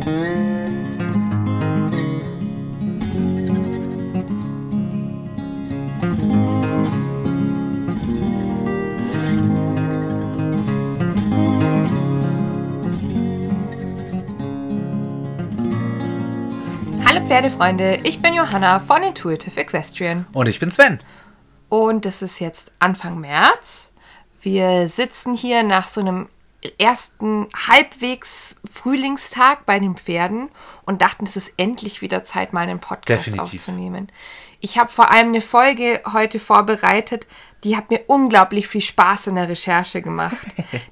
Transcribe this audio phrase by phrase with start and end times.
[0.00, 0.12] Hallo
[17.26, 20.24] Pferdefreunde, ich bin Johanna von Intuitive Equestrian.
[20.32, 20.98] Und ich bin Sven.
[21.68, 23.92] Und es ist jetzt Anfang März.
[24.40, 26.30] Wir sitzen hier nach so einem
[26.78, 30.50] ersten halbwegs Frühlingstag bei den Pferden
[30.84, 33.60] und dachten, es ist endlich wieder Zeit, mal einen Podcast Definitiv.
[33.60, 34.12] aufzunehmen.
[34.60, 37.26] Ich habe vor allem eine Folge heute vorbereitet,
[37.64, 40.36] die hat mir unglaublich viel Spaß in der Recherche gemacht.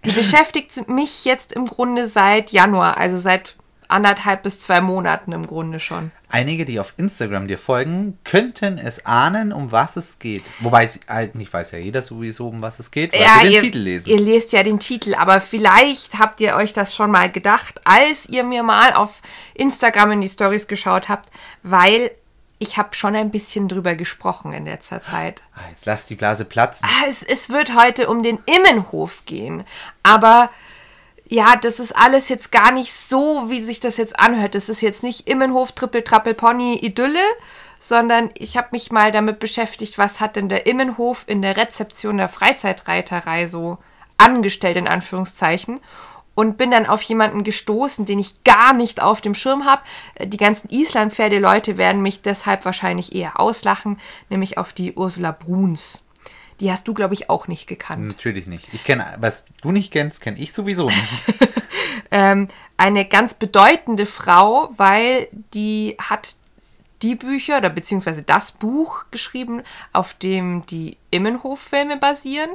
[0.04, 3.56] Die beschäftigt mich jetzt im Grunde seit Januar, also seit
[3.88, 6.10] anderthalb bis zwei Monaten im Grunde schon.
[6.30, 10.44] Einige, die auf Instagram dir folgen, könnten es ahnen, um was es geht.
[10.60, 13.52] Wobei es halt nicht weiß ja jeder sowieso, um was es geht, weil sie den
[13.52, 14.10] ihr, Titel lesen.
[14.10, 18.26] Ihr lest ja den Titel, aber vielleicht habt ihr euch das schon mal gedacht, als
[18.28, 19.22] ihr mir mal auf
[19.54, 21.30] Instagram in die Stories geschaut habt,
[21.62, 22.10] weil
[22.58, 25.40] ich habe schon ein bisschen drüber gesprochen in letzter Zeit.
[25.54, 26.86] Ah, Jetzt lass die Blase platzen.
[26.86, 29.64] Ah, Es, es wird heute um den Immenhof gehen,
[30.02, 30.50] aber
[31.28, 34.54] ja, das ist alles jetzt gar nicht so, wie sich das jetzt anhört.
[34.54, 37.20] Das ist jetzt nicht Immenhof, Trippel, Trappel, Pony, Idylle,
[37.78, 42.16] sondern ich habe mich mal damit beschäftigt, was hat denn der Immenhof in der Rezeption
[42.16, 43.78] der Freizeitreiterei so
[44.16, 45.80] angestellt, in Anführungszeichen.
[46.34, 49.82] Und bin dann auf jemanden gestoßen, den ich gar nicht auf dem Schirm habe.
[50.24, 53.98] Die ganzen Islandpferde-Leute werden mich deshalb wahrscheinlich eher auslachen,
[54.30, 56.07] nämlich auf die Ursula Bruns.
[56.60, 58.06] Die hast du, glaube ich, auch nicht gekannt.
[58.06, 58.68] Natürlich nicht.
[58.72, 61.24] Ich kenne, was du nicht kennst, kenne ich sowieso nicht.
[62.10, 66.34] ähm, eine ganz bedeutende Frau, weil die hat
[67.02, 69.62] die Bücher oder beziehungsweise das Buch geschrieben,
[69.92, 72.50] auf dem die Immenhof-Filme basieren.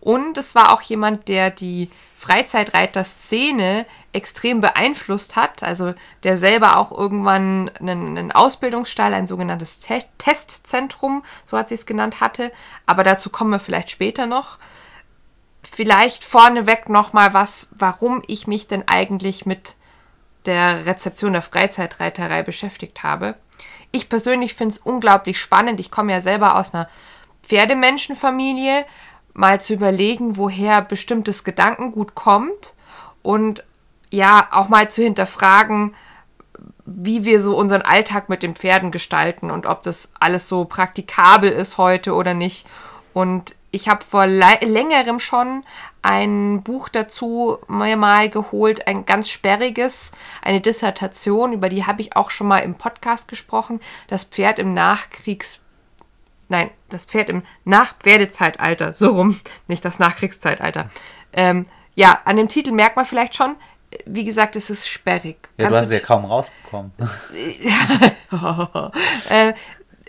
[0.00, 5.62] Und es war auch jemand, der die Freizeitreiter-Szene extrem beeinflusst hat.
[5.62, 11.74] Also der selber auch irgendwann einen, einen Ausbildungsstall, ein sogenanntes Te Testzentrum, so hat sie
[11.74, 12.52] es genannt, hatte.
[12.86, 14.58] Aber dazu kommen wir vielleicht später noch
[15.70, 19.74] vielleicht vorneweg nochmal was, warum ich mich denn eigentlich mit
[20.46, 23.34] der Rezeption der Freizeitreiterei beschäftigt habe.
[23.90, 25.80] Ich persönlich finde es unglaublich spannend.
[25.80, 26.88] Ich komme ja selber aus einer
[27.42, 28.86] Pferdemenschenfamilie,
[29.36, 32.74] mal zu überlegen, woher bestimmtes Gedankengut kommt
[33.22, 33.62] und
[34.10, 35.94] ja, auch mal zu hinterfragen,
[36.86, 41.50] wie wir so unseren Alltag mit den Pferden gestalten und ob das alles so praktikabel
[41.50, 42.66] ist heute oder nicht.
[43.12, 45.64] Und ich habe vor längerem schon
[46.00, 52.16] ein Buch dazu mir mal geholt, ein ganz sperriges, eine Dissertation, über die habe ich
[52.16, 53.80] auch schon mal im Podcast gesprochen.
[54.08, 55.60] Das Pferd im Nachkriegs...
[56.48, 60.90] Nein, das Pferd im Nachpferdezeitalter, so rum, nicht das Nachkriegszeitalter.
[61.32, 63.56] Ähm, ja, an dem Titel merkt man vielleicht schon,
[64.04, 65.36] wie gesagt, es ist sperrig.
[65.56, 66.92] Ja, du Kannst hast es ja kaum rausbekommen.
[69.30, 69.54] äh,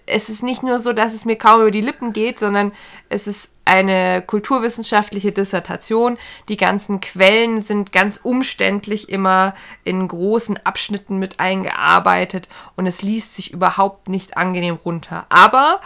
[0.08, 2.72] es ist nicht nur so, dass es mir kaum über die Lippen geht, sondern
[3.10, 6.18] es ist eine kulturwissenschaftliche Dissertation.
[6.48, 9.54] Die ganzen Quellen sind ganz umständlich immer
[9.84, 12.48] in großen Abschnitten mit eingearbeitet
[12.78, 15.26] und es liest sich überhaupt nicht angenehm runter.
[15.28, 15.82] Aber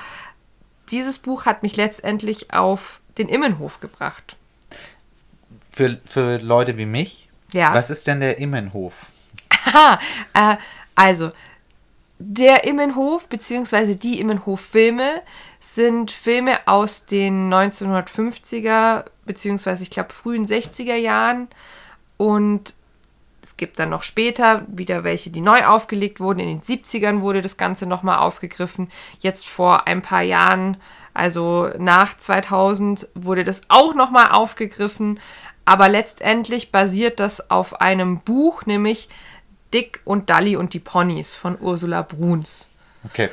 [0.92, 4.36] dieses Buch hat mich letztendlich auf den Immenhof gebracht.
[5.70, 7.74] Für, für Leute wie mich, Ja.
[7.74, 9.08] was ist denn der Immenhof?
[9.66, 10.00] Aha,
[10.34, 10.58] äh,
[10.96, 11.32] also
[12.20, 13.96] der Immenhof bzw.
[13.96, 15.22] die Immenhof-Filme
[15.60, 19.82] sind Filme aus den 1950er bzw.
[19.84, 21.48] ich glaube frühen 60er Jahren
[22.18, 22.76] und
[23.42, 26.40] es gibt dann noch später wieder welche, die neu aufgelegt wurden.
[26.40, 28.90] In den 70ern wurde das Ganze nochmal aufgegriffen.
[29.20, 30.78] Jetzt vor ein paar Jahren,
[31.14, 35.20] also nach 2000, wurde das auch nochmal aufgegriffen.
[35.66, 39.10] Aber letztendlich basiert das auf einem Buch, nämlich
[39.74, 42.74] Dick und Dalli und die Ponys von Ursula Bruns.
[43.06, 43.30] Okay.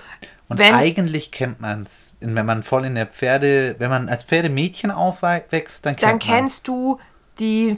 [0.48, 4.24] Und Wenn- eigentlich kennt man es, wenn man voll in der Pferde, wenn man als
[4.24, 6.98] Pferdemädchen aufwächst, dann kennt Dann kennst du
[7.40, 7.76] die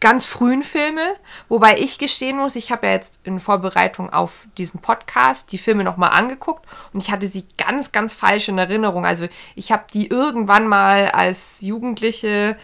[0.00, 1.14] ganz frühen Filme,
[1.48, 5.84] wobei ich gestehen muss, ich habe ja jetzt in Vorbereitung auf diesen Podcast die Filme
[5.84, 9.06] nochmal angeguckt und ich hatte sie ganz, ganz falsch in Erinnerung.
[9.06, 12.56] Also ich habe die irgendwann mal als Jugendliche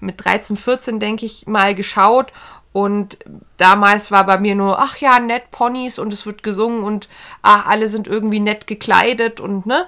[0.00, 2.32] mit 13, 14, denke ich, mal geschaut
[2.72, 3.18] und
[3.56, 7.08] damals war bei mir nur, ach ja, nett Ponys und es wird gesungen und
[7.42, 9.86] ach, alle sind irgendwie nett gekleidet und ne.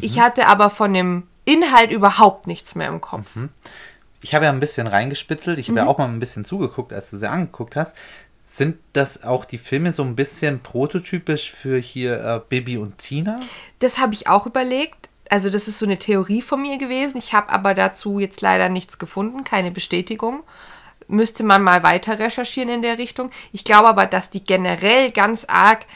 [0.00, 3.36] Ich hatte aber von dem Inhalt überhaupt nichts mehr im Kopf.
[4.22, 5.86] Ich habe ja ein bisschen reingespitzelt, ich habe Mhm.
[5.86, 7.96] ja auch mal ein bisschen zugeguckt, als du sie angeguckt hast.
[8.44, 13.36] Sind das auch die Filme so ein bisschen prototypisch für hier äh, Bibi und Tina?
[13.78, 15.08] Das habe ich auch überlegt.
[15.28, 17.16] Also das ist so eine Theorie von mir gewesen.
[17.16, 20.42] Ich habe aber dazu jetzt leider nichts gefunden, keine Bestätigung.
[21.06, 23.30] müsste man mal weiter recherchieren in der Richtung.
[23.52, 25.86] Ich glaube aber, dass die generell ganz arg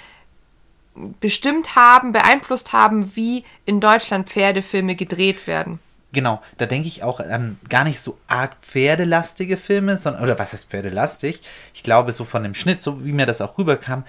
[1.21, 5.79] bestimmt haben, beeinflusst haben, wie in Deutschland Pferdefilme gedreht werden.
[6.15, 10.55] Genau, da denke ich auch an gar nicht so arg pferdelastige Filme, sondern, oder was
[10.55, 11.43] heißt pferdelastig?
[11.75, 14.05] Ich glaube, so von dem Schnitt, so wie mir das auch rüberkam,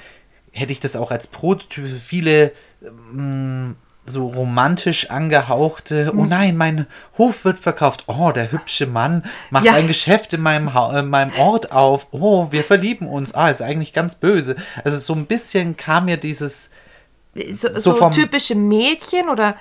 [0.51, 2.51] hätte ich das auch als Prototyp für viele
[2.85, 3.75] ähm,
[4.05, 6.85] so romantisch angehauchte, oh nein, mein
[7.17, 8.03] Hof wird verkauft.
[8.05, 9.73] Oh, der hübsche Mann macht Ja.
[9.73, 12.07] ein Geschäft in meinem, ha in meinem Ort auf.
[12.11, 13.33] Oh, wir verlieben uns.
[13.33, 14.57] Ah, ist eigentlich ganz böse.
[14.83, 16.69] Also so ein bisschen kam mir dieses,
[17.53, 19.55] So, So so, typische Mädchen oder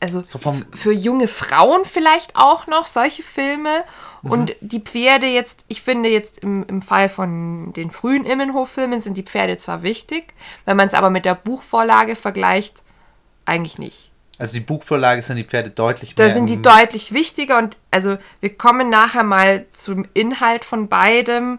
[0.00, 3.84] also So vom- für junge Frauen vielleicht auch noch solche Filme.
[4.22, 4.30] Mhm.
[4.30, 9.16] Und die Pferde jetzt, ich finde jetzt im, im Fall von den frühen Immenhof-Filmen sind
[9.18, 10.32] die Pferde zwar wichtig,
[10.64, 12.82] wenn man es aber mit der Buchvorlage vergleicht,
[13.44, 14.10] eigentlich nicht.
[14.38, 16.34] also die Buchvorlage sind die Pferde deutlich Da mehr.
[16.34, 21.58] sind die deutlich wichtiger und also wir kommen nachher mal zum Inhalt von beidem.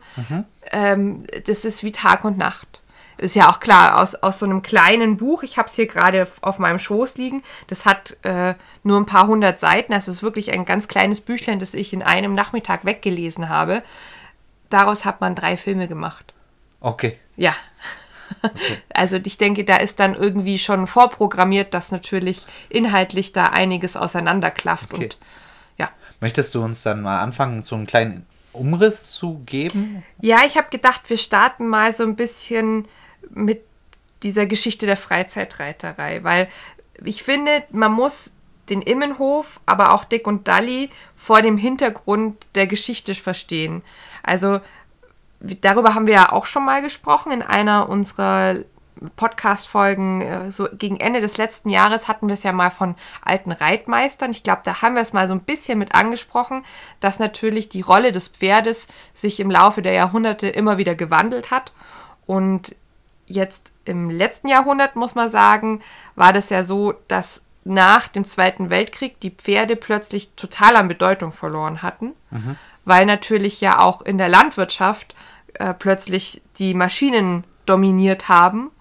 [0.71, 2.78] Ähm, das ist wie Tag und Nacht.
[3.19, 6.25] Ist ja auch klar, aus, aus so einem kleinen Buch, ich habe es hier gerade
[6.41, 10.51] auf- meinem Schoß liegen, das hat äh, nur ein paar hundert Seiten, das ist wirklich
[10.51, 13.83] ein ganz kleines Büchlein, das ich in einem Nachmittag weggelesen habe.
[14.69, 16.33] Daraus hat man drei Filme gemacht.
[16.79, 17.17] Okay.
[17.35, 17.53] Ja.
[18.93, 24.93] Also ich denke, da ist dann irgendwie schon vorprogrammiert, dass natürlich inhaltlich da einiges auseinanderklafft
[24.93, 25.03] Okay.
[25.05, 25.17] und
[25.79, 25.89] ja.
[26.19, 30.03] Möchtest du uns dann mal anfangen, so einen kleinen Umriss zu geben?
[30.21, 32.87] Ja, ich habe gedacht, wir starten mal so ein bisschen
[33.29, 33.63] mit
[34.23, 36.49] dieser Geschichte der Freizeitreiterei, weil
[37.03, 38.35] ich finde, man muss
[38.69, 43.81] den Immenhof, aber auch Dick und Dalli vor dem Hintergrund der Geschichte verstehen.
[44.21, 44.59] Also
[45.39, 48.57] darüber haben wir ja auch schon mal gesprochen in einer unserer
[49.15, 50.21] Podcast-Folgen.
[50.21, 54.31] äh, So gegen Ende des letzten Jahres hatten wir es ja mal von alten Reitmeistern.
[54.31, 56.65] Ich glaube, da haben wir es mal so ein bisschen mit angesprochen,
[56.99, 61.71] dass natürlich die Rolle des Pferdes sich im Laufe der Jahrhunderte immer wieder gewandelt hat.
[62.25, 62.75] Und
[63.29, 65.81] jetzt im letzten Jahrhundert, muss man sagen,
[66.15, 71.31] war das ja so, dass nach dem Zweiten Weltkrieg die Pferde plötzlich total an Bedeutung
[71.31, 72.13] verloren hatten,
[72.85, 75.15] weil natürlich ja auch in der Landwirtschaft
[75.53, 78.71] äh, plötzlich die Maschinen dominiert haben.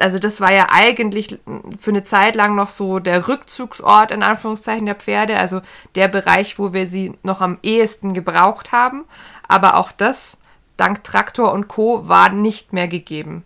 [0.00, 1.38] Also das war ja eigentlich
[1.78, 5.60] für eine Zeit lang noch so der Rückzugsort in Anführungszeichen der Pferde, also
[5.94, 9.04] der Bereich, wo wir sie noch am ehesten gebraucht haben.
[9.46, 10.38] Aber auch das,
[10.76, 13.44] dank Traktor und Co., war nicht mehr gegeben.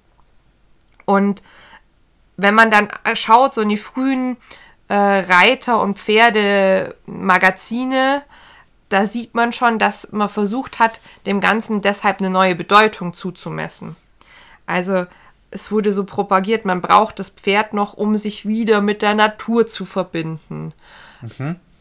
[1.09, 1.43] Und
[2.37, 4.37] wenn man dann schaut, so in die frühen
[4.89, 8.23] äh, Reiter- und Pferdemagazine,
[8.91, 13.97] da sieht man schon, dass man versucht hat, dem Ganzen deshalb eine neue Bedeutung zuzumessen.
[14.67, 15.07] Also
[15.51, 19.67] es wurde so propagiert, man braucht das Pferd noch, um sich wieder mit der Natur
[19.67, 20.75] zu verbinden.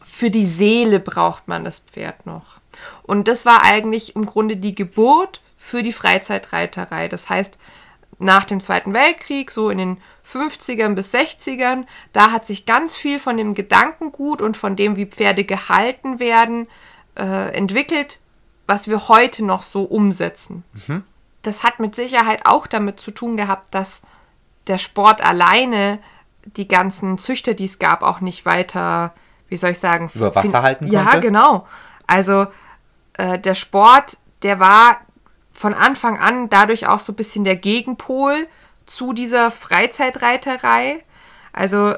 [0.00, 2.62] Für die Seele braucht man das Pferd noch.
[3.02, 7.08] Und das war eigentlich im Grunde die Geburt für die Freizeitreiterei.
[7.08, 7.58] Das heißt,
[8.18, 13.18] nach dem Zweiten Weltkrieg, so in den 50ern bis 60ern, da hat sich ganz viel
[13.20, 16.66] von dem Gedankengut und von dem, wie Pferde gehalten werden,
[17.16, 18.18] äh, entwickelt,
[18.66, 20.64] was wir heute noch so umsetzen.
[21.42, 24.02] Das hat mit Sicherheit auch damit zu tun gehabt, dass
[24.66, 26.00] der Sport alleine
[26.44, 29.14] die ganzen Züchter, die es gab, auch nicht weiter,
[29.48, 31.20] wie soll ich sagen, Über Wasser halten Ja, konnte?
[31.20, 31.66] genau.
[32.06, 32.46] Also
[33.14, 35.00] äh, der Sport, der war
[35.58, 38.46] von Anfang an dadurch auch so ein bisschen der Gegenpol
[38.86, 41.02] zu dieser Freizeitreiterei.
[41.52, 41.94] Also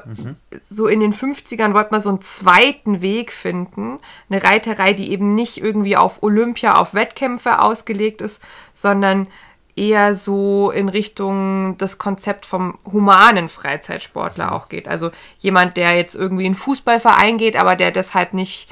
[0.59, 3.99] so in den 50ern wollte man so einen zweiten Weg finden.
[4.29, 8.41] Eine Reiterei, die eben nicht irgendwie auf Olympia, auf Wettkämpfe ausgelegt ist,
[8.73, 9.27] sondern
[9.75, 14.87] eher so in Richtung das Konzept vom humanen Freizeitsportler auch geht.
[14.87, 18.71] Also jemand, der jetzt irgendwie in Fußballverein geht, aber der deshalb nicht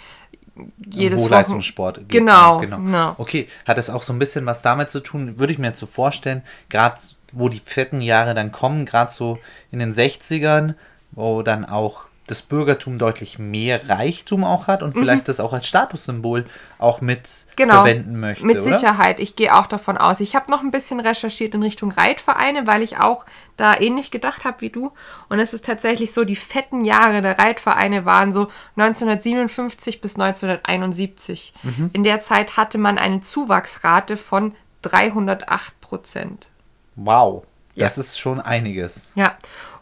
[0.89, 2.01] jedes Hochleistungssport.
[2.08, 2.78] Genau, genau.
[2.78, 3.16] genau.
[3.18, 5.80] Okay, hat das auch so ein bisschen was damit zu tun, würde ich mir jetzt
[5.80, 6.98] so vorstellen, gerade
[7.32, 9.39] wo die fetten Jahre dann kommen, gerade so
[9.72, 10.75] in den 60ern,
[11.12, 15.66] wo dann auch das Bürgertum deutlich mehr Reichtum auch hat und vielleicht das auch als
[15.68, 16.46] Statussymbol
[16.78, 17.54] auch mit Mhm.
[17.56, 18.74] genau, verwenden möchte, Mit oder?
[18.74, 19.20] Sicherheit.
[19.20, 20.20] Ich gehe auch davon aus.
[20.20, 23.26] Ich habe noch ein bisschen recherchiert in Richtung Reitvereine, weil ich auch
[23.58, 24.92] da ähnlich gedacht habe wie du.
[25.28, 31.54] Und es ist tatsächlich so, die fetten Jahre der Reitvereine waren so 1957 bis 1971.
[31.64, 31.90] Mhm.
[31.94, 36.48] In der Zeit hatte man eine Zuwachsrate von 308 Prozent.
[36.96, 37.44] Wow,
[37.76, 37.86] Ja.
[37.86, 39.12] das ist schon einiges.
[39.16, 39.36] Ja,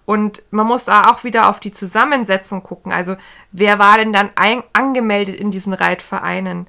[0.07, 2.93] und man muss da auch wieder auf die Zusammensetzung gucken.
[2.93, 3.17] Also,
[3.51, 6.65] wer war denn dann ein, angemeldet in diesen Reitvereinen?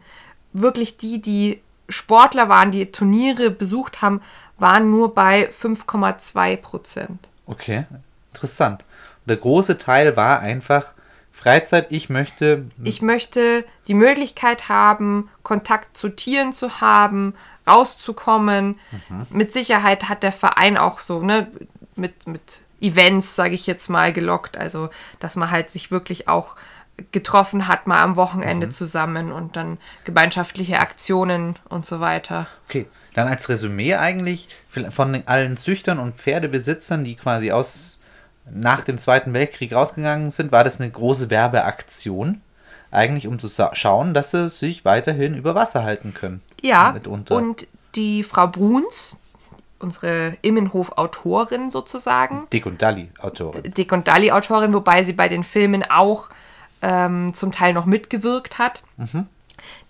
[0.53, 4.23] Wirklich die, die Sportler waren, die Turniere besucht haben,
[4.59, 7.29] waren nur bei 5,2 Prozent.
[7.47, 7.87] Okay,
[8.35, 8.83] interessant.
[9.21, 10.95] Und der große Teil war einfach
[11.31, 12.65] Freizeit, ich möchte.
[12.83, 17.35] Ich möchte die Möglichkeit haben, Kontakt zu Tieren zu haben,
[17.69, 18.81] rauszukommen.
[18.91, 19.27] Mhm.
[19.31, 21.47] Mit Sicherheit hat der Verein auch so, ne,
[21.95, 24.57] mit, mit Events, sage ich jetzt mal, gelockt.
[24.57, 26.57] Also, dass man halt sich wirklich auch
[27.13, 28.71] getroffen hat, mal am Wochenende mhm.
[28.73, 32.49] zusammen und dann gemeinschaftliche Aktionen und so weiter.
[32.69, 34.49] Okay, dann als Resümee eigentlich
[34.91, 38.01] von allen Züchtern und Pferdebesitzern, die quasi aus
[38.51, 42.41] nach dem Zweiten Weltkrieg rausgegangen sind, war das eine große Werbeaktion.
[42.91, 46.41] Eigentlich, um zu schauen, dass sie sich weiterhin über Wasser halten können.
[46.63, 47.37] Ja, mitunter.
[47.37, 49.21] und die Frau Bruns,
[49.81, 52.47] unsere Immenhof-Autorin sozusagen.
[52.53, 53.63] Dick und Dalli-Autorin.
[53.73, 56.31] Dick und Dalli-Autorin, wobei sie bei den Filmen auch
[56.83, 58.83] ähm, zum Teil noch mitgewirkt hat.
[58.97, 59.27] Mhm.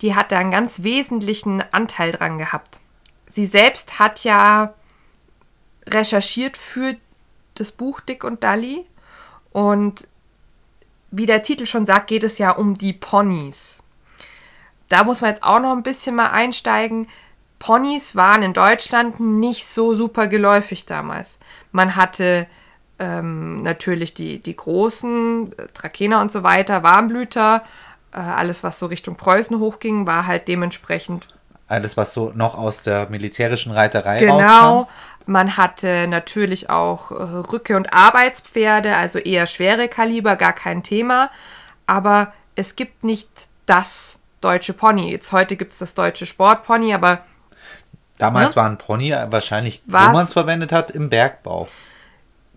[0.00, 2.80] Die hat da einen ganz wesentlichen Anteil dran gehabt.
[3.28, 4.74] Sie selbst hat ja
[5.86, 6.96] recherchiert für
[7.54, 8.86] das Buch Dick und Dalli
[9.52, 10.06] und
[11.10, 13.82] wie der Titel schon sagt, geht es ja um die Ponys.
[14.88, 17.08] Da muss man jetzt auch noch ein bisschen mal einsteigen.
[17.58, 21.40] Ponys waren in Deutschland nicht so super geläufig damals.
[21.72, 22.46] Man hatte
[22.98, 27.62] ähm, natürlich die, die großen, äh, Trakehner und so weiter, Warmblüter,
[28.12, 31.26] äh, alles was so Richtung Preußen hochging, war halt dementsprechend.
[31.68, 34.48] Alles, was so noch aus der militärischen Reiterei genau, rauskam.
[34.48, 34.88] Genau.
[35.26, 41.30] Man hatte natürlich auch äh, Rücke- und Arbeitspferde, also eher schwere Kaliber, gar kein Thema.
[41.86, 43.28] Aber es gibt nicht
[43.66, 45.10] das deutsche Pony.
[45.10, 47.20] Jetzt heute gibt es das deutsche Sportpony, aber
[48.18, 48.56] Damals ja?
[48.56, 50.08] war ein Pony wahrscheinlich, Was?
[50.08, 51.68] wo man es verwendet hat, im Bergbau.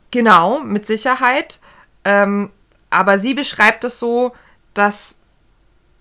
[0.10, 1.60] Genau, mit Sicherheit.
[2.04, 2.50] Ähm,
[2.90, 4.34] aber sie beschreibt es so,
[4.74, 5.16] dass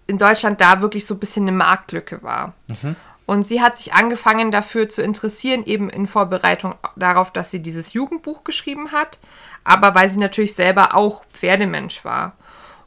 [0.06, 2.54] in Deutschland da wirklich so ein bisschen eine Marktlücke war.
[2.66, 2.96] Mhm.
[3.26, 7.92] Und sie hat sich angefangen dafür zu interessieren, eben in Vorbereitung darauf, dass sie dieses
[7.92, 9.20] Jugendbuch geschrieben hat,
[9.62, 12.32] aber weil sie natürlich selber auch Pferdemensch war.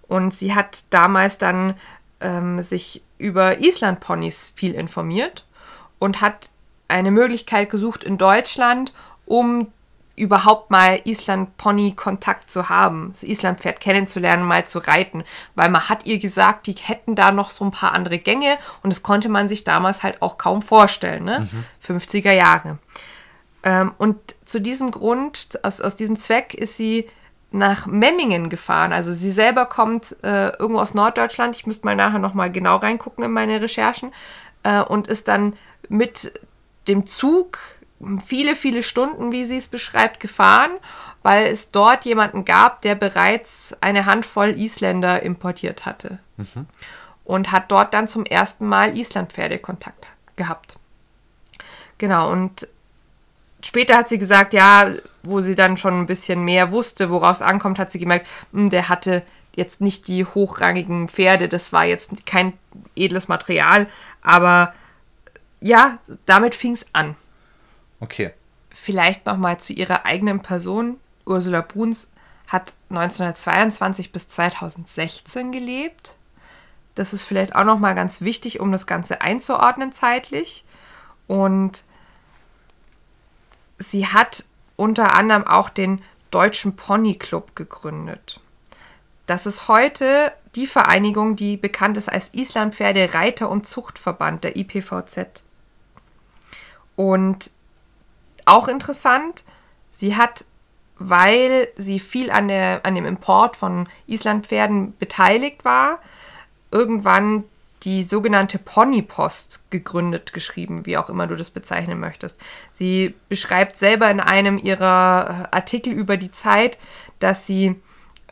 [0.10, 1.76] Und sie hat damals dann
[2.20, 5.46] ähm, sich über Islandponys viel informiert
[5.98, 6.50] und hat
[6.88, 8.94] eine Möglichkeit gesucht in Deutschland,
[9.26, 9.68] um
[10.16, 15.24] überhaupt mal Island-Pony-Kontakt zu haben, das Island-Pferd kennenzulernen, mal zu reiten,
[15.56, 18.94] weil man hat ihr gesagt, die hätten da noch so ein paar andere Gänge und
[18.94, 21.48] das konnte man sich damals halt auch kaum vorstellen, ne?
[21.52, 21.98] Mhm.
[21.98, 22.78] 50er Jahre.
[23.64, 27.10] Ähm, und zu diesem Grund, aus, aus diesem Zweck ist sie
[27.50, 28.94] nach Memmingen gefahren.
[28.94, 33.24] Also sie selber kommt äh, irgendwo aus Norddeutschland, ich müsste mal nachher nochmal genau reingucken
[33.24, 34.12] in meine Recherchen,
[34.64, 35.54] äh, und ist dann
[35.90, 36.40] mit
[36.88, 37.60] dem Zug
[38.26, 40.72] viele, viele Stunden, wie sie es beschreibt, gefahren,
[41.22, 46.20] weil es dort jemanden gab, der bereits eine Handvoll Isländer importiert hatte.
[46.38, 46.68] Mhm.
[47.24, 50.76] Und hat dort dann zum ersten Mal Islandpferdekontakt gehabt.
[51.98, 52.68] Genau, und
[53.62, 54.90] später hat sie gesagt, ja,
[55.24, 58.70] wo sie dann schon ein bisschen mehr wusste, worauf es ankommt, hat sie gemerkt, hm,
[58.70, 59.24] der hatte
[59.56, 62.54] jetzt nicht die hochrangigen Pferde, das war jetzt kein
[62.96, 63.88] edles Material,
[64.22, 64.74] aber
[65.64, 67.16] ja, damit fing es an.
[68.02, 68.32] Okay.
[68.70, 71.00] Vielleicht nochmal zu ihrer eigenen Person.
[71.26, 72.12] Ursula Bruns
[72.48, 76.16] hat 1922 bis 2016 gelebt.
[76.96, 80.66] Das ist vielleicht auch nochmal ganz wichtig, um das Ganze einzuordnen zeitlich.
[81.28, 81.86] Und
[83.80, 84.44] sie hat
[84.76, 88.42] unter anderem auch den Deutschen Pony Club gegründet.
[89.28, 95.44] Das ist heute die Vereinigung, die bekannt ist als Islandpferde Reiter- und Zuchtverband, der IPVZ.
[96.96, 97.52] Und
[98.46, 99.44] auch interessant,
[99.92, 100.46] sie hat,
[101.00, 106.00] weil sie viel an, der, an dem Import von Islandpferden beteiligt war,
[106.72, 107.44] irgendwann
[107.84, 112.40] die sogenannte Ponypost gegründet, geschrieben, wie auch immer du das bezeichnen möchtest.
[112.72, 116.78] Sie beschreibt selber in einem ihrer äh, Artikel über die Zeit,
[117.20, 117.76] dass sie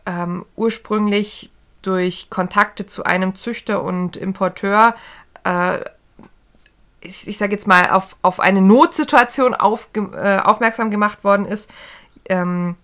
[0.05, 1.51] ähm, ursprünglich
[1.81, 4.95] durch Kontakte zu einem Züchter und Importeur
[5.43, 5.79] äh,
[7.01, 11.69] ich, ich sage jetzt mal, auf, auf eine Notsituation auf, äh, aufmerksam gemacht worden ist.
[12.29, 12.75] Ähm,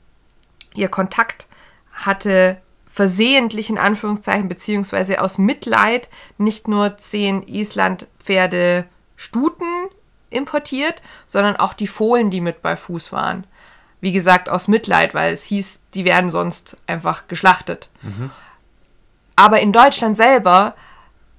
[0.74, 1.48] ihr Kontakt
[1.94, 2.58] hatte
[2.88, 9.88] versehentlich in Anführungszeichen, beziehungsweise aus Mitleid nicht nur zehn Island-Pferde Stuten
[10.30, 13.46] importiert, sondern auch die Fohlen, die mit bei Fuß waren.
[14.02, 17.90] Wie gesagt, aus Mitleid, weil es hieß, die werden sonst einfach geschlachtet.
[18.02, 18.32] Mhm.
[19.36, 20.76] Aber in Deutschland selber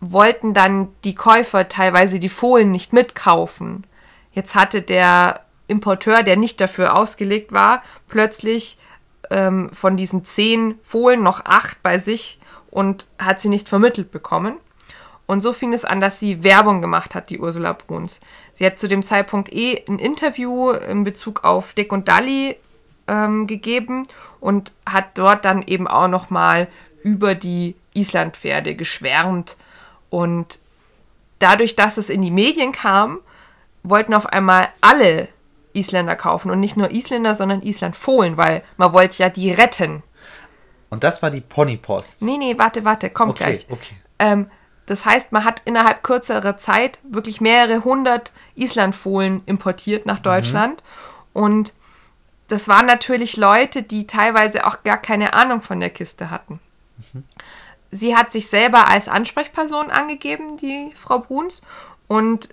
[0.00, 3.84] wollten dann die Käufer teilweise die Fohlen nicht mitkaufen.
[4.30, 8.78] Jetzt hatte der Importeur, der nicht dafür ausgelegt war, plötzlich
[9.30, 12.38] ähm, von diesen zehn Fohlen noch acht bei sich
[12.70, 14.54] und hat sie nicht vermittelt bekommen.
[15.26, 18.20] Und so fing es an, dass sie Werbung gemacht hat, die Ursula Bruns.
[18.54, 22.56] Sie hat zu dem Zeitpunkt eh ein Interview in Bezug auf Dick und Dalli
[23.08, 24.04] ähm, gegeben
[24.40, 26.68] und hat dort dann eben auch nochmal
[27.02, 29.58] über die Islandpferde geschwärmt.
[30.10, 30.58] Und
[31.38, 33.18] dadurch, dass es in die Medien kam,
[33.82, 35.28] wollten auf einmal alle
[35.72, 40.02] Isländer kaufen und nicht nur Isländer, sondern Islandfohlen, weil man wollte ja die retten.
[40.90, 42.22] Und das war die Ponypost.
[42.22, 43.66] Nee, nee, warte, warte, kommt Okay, gleich.
[43.70, 43.94] okay.
[44.18, 44.50] Ähm,
[44.86, 50.82] das heißt, man hat innerhalb kürzerer Zeit wirklich mehrere hundert Islandfohlen importiert nach Deutschland.
[51.34, 51.74] Und
[52.48, 56.58] das waren natürlich Leute, die teilweise auch gar keine Ahnung von der Kiste hatten.
[57.90, 61.62] Sie hat sich selber als Ansprechperson angegeben, die Frau Bruns.
[62.06, 62.50] Und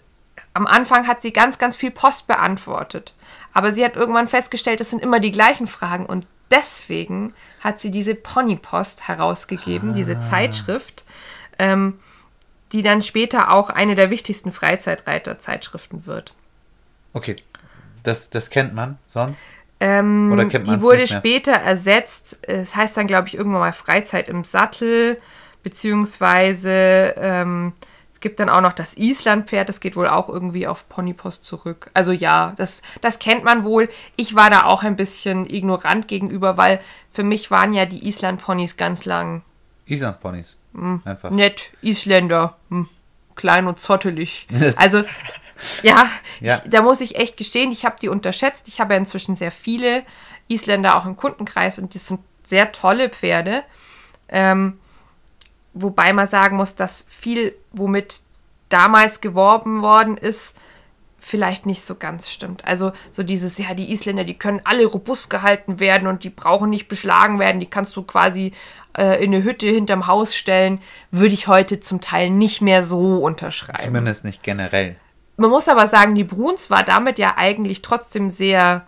[0.54, 3.14] am Anfang hat sie ganz, ganz viel Post beantwortet.
[3.54, 6.06] Aber sie hat irgendwann festgestellt, es sind immer die gleichen Fragen.
[6.06, 11.04] Und deswegen hat sie diese Ponypost herausgegeben, diese Zeitschrift,
[11.60, 12.00] ähm,
[12.72, 16.34] die dann später auch eine der wichtigsten Freizeitreiter-Zeitschriften wird.
[17.14, 17.36] Okay.
[18.04, 19.44] Das, das kennt man sonst?
[19.80, 22.40] Ähm, Oder kennt die wurde später ersetzt.
[22.48, 25.20] Es heißt dann, glaube ich, irgendwann mal Freizeit im Sattel,
[25.64, 27.74] beziehungsweise ähm,
[28.16, 31.92] es gibt dann auch noch das Islandpferd, das geht wohl auch irgendwie auf Ponypost zurück.
[31.94, 33.90] Also ja, das, das kennt man wohl.
[34.16, 36.80] Ich war da auch ein bisschen ignorant gegenüber, weil
[37.12, 39.42] für mich waren ja die Islandponys ganz lang
[39.86, 40.56] Islandponys.
[41.04, 41.30] Einfach.
[41.30, 42.88] nett, Isländer, hm,
[43.36, 44.48] klein und zottelig.
[44.78, 45.04] Also,
[45.84, 46.08] ja,
[46.40, 46.62] Ja.
[46.64, 48.68] Ich, da muss ich echt gestehen, ich habe die unterschätzt.
[48.68, 50.04] Ich habe ja inzwischen sehr viele
[50.48, 53.64] Isländer auch im Kundenkreis und die sind sehr tolle Pferde.
[54.30, 54.80] Ähm,
[55.74, 58.22] wobei man sagen muss, dass viel, womit
[58.70, 60.56] damals geworben worden ist,
[61.26, 62.66] vielleicht nicht so ganz stimmt.
[62.66, 66.70] Also so dieses, ja, die Isländer, die können alle robust gehalten werden und die brauchen
[66.70, 68.54] nicht beschlagen werden, die kannst du quasi
[68.96, 73.18] äh, in eine Hütte hinterm Haus stellen, würde ich heute zum Teil nicht mehr so
[73.24, 73.84] unterschreiben.
[73.84, 74.98] Zumindest nicht generell.
[75.38, 78.86] Man muss aber sagen, die Bruns war damit ja eigentlich trotzdem sehr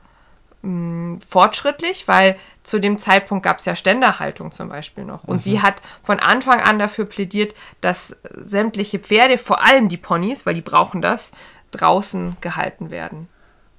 [0.61, 5.23] mh, fortschrittlich, weil zu dem Zeitpunkt gab es ja Ständerhaltung zum Beispiel noch.
[5.23, 10.45] Und sie hat von Anfang an dafür plädiert, dass sämtliche Pferde, vor allem die Ponys,
[10.45, 11.31] weil die brauchen das,
[11.71, 13.27] draußen gehalten werden.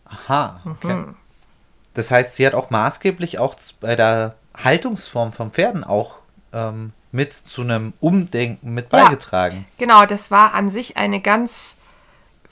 [0.05, 0.95] Aha, okay.
[0.95, 1.17] Mhm.
[1.95, 6.19] Das heißt, sie hat auch maßgeblich auch bei der Haltungsform von Pferden auch
[6.53, 9.05] ähm, mit zu einem Umdenken mit Ja.
[9.05, 9.67] beigetragen.
[9.79, 11.78] Genau, das war an sich eine ganz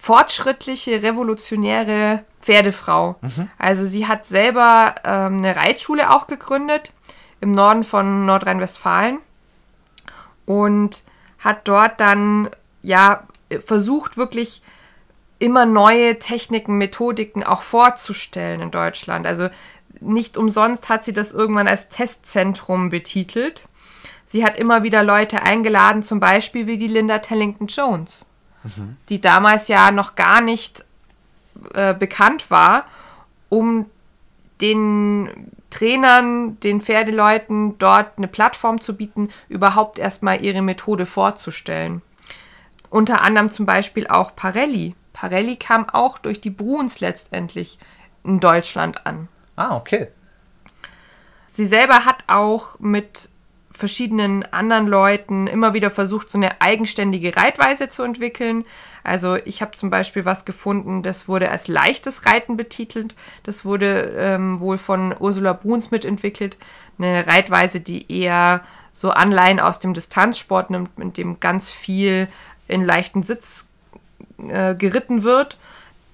[0.06, 3.16] fortschrittliche, revolutionäre Pferdefrau.
[3.58, 6.92] Also sie hat selber ähm, eine Reitschule auch gegründet
[7.40, 9.18] im Norden von Nordrhein-Westfalen
[10.44, 11.02] und
[11.40, 12.50] hat dort dann
[12.82, 13.24] ja
[13.64, 14.62] versucht wirklich
[15.40, 19.26] immer neue Techniken, Methodiken auch vorzustellen in Deutschland.
[19.26, 19.48] Also
[20.00, 23.66] nicht umsonst hat sie das irgendwann als Testzentrum betitelt.
[24.24, 28.30] Sie hat immer wieder Leute eingeladen, zum Beispiel wie die Linda Tellington Jones,
[29.08, 30.84] die damals ja noch gar nicht
[31.74, 32.84] äh, bekannt war,
[33.48, 33.86] um
[34.60, 42.02] den Trainern, den Pferdeleuten dort eine Plattform zu bieten, überhaupt erstmal ihre Methode vorzustellen.
[42.88, 44.94] Unter anderem zum Beispiel auch Parelli.
[45.12, 47.78] Parelli kam auch durch die Bruns letztendlich
[48.24, 49.28] in Deutschland an.
[49.56, 50.08] Ah, okay.
[51.46, 53.30] Sie selber hat auch mit
[53.76, 58.64] verschiedenen anderen Leuten immer wieder versucht, so eine eigenständige Reitweise zu entwickeln.
[59.04, 63.14] Also ich habe zum Beispiel was gefunden, das wurde als leichtes Reiten betitelt.
[63.44, 66.56] Das wurde ähm, wohl von Ursula Bruns mitentwickelt.
[66.98, 68.62] Eine Reitweise, die eher
[68.92, 72.28] so Anleihen aus dem Distanzsport nimmt, mit dem ganz viel
[72.66, 73.68] in leichten Sitz
[74.48, 75.58] äh, geritten wird.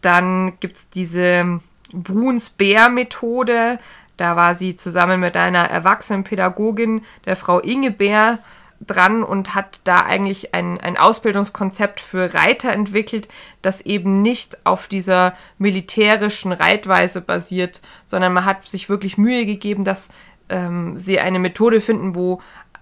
[0.01, 1.61] Dann gibt es diese
[1.93, 3.79] Bruns-Bär-Methode.
[4.17, 8.39] Da war sie zusammen mit einer erwachsenen Pädagogin, der Frau Inge Bär,
[8.87, 13.29] dran und hat da eigentlich ein, ein Ausbildungskonzept für Reiter entwickelt,
[13.63, 19.85] das eben nicht auf dieser militärischen Reitweise basiert, sondern man hat sich wirklich Mühe gegeben,
[19.85, 20.11] dass
[20.49, 22.41] ähm, sie eine Methode finden, wo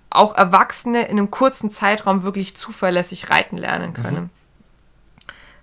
[0.09, 4.31] auch Erwachsene in einem kurzen Zeitraum wirklich zuverlässig reiten lernen können.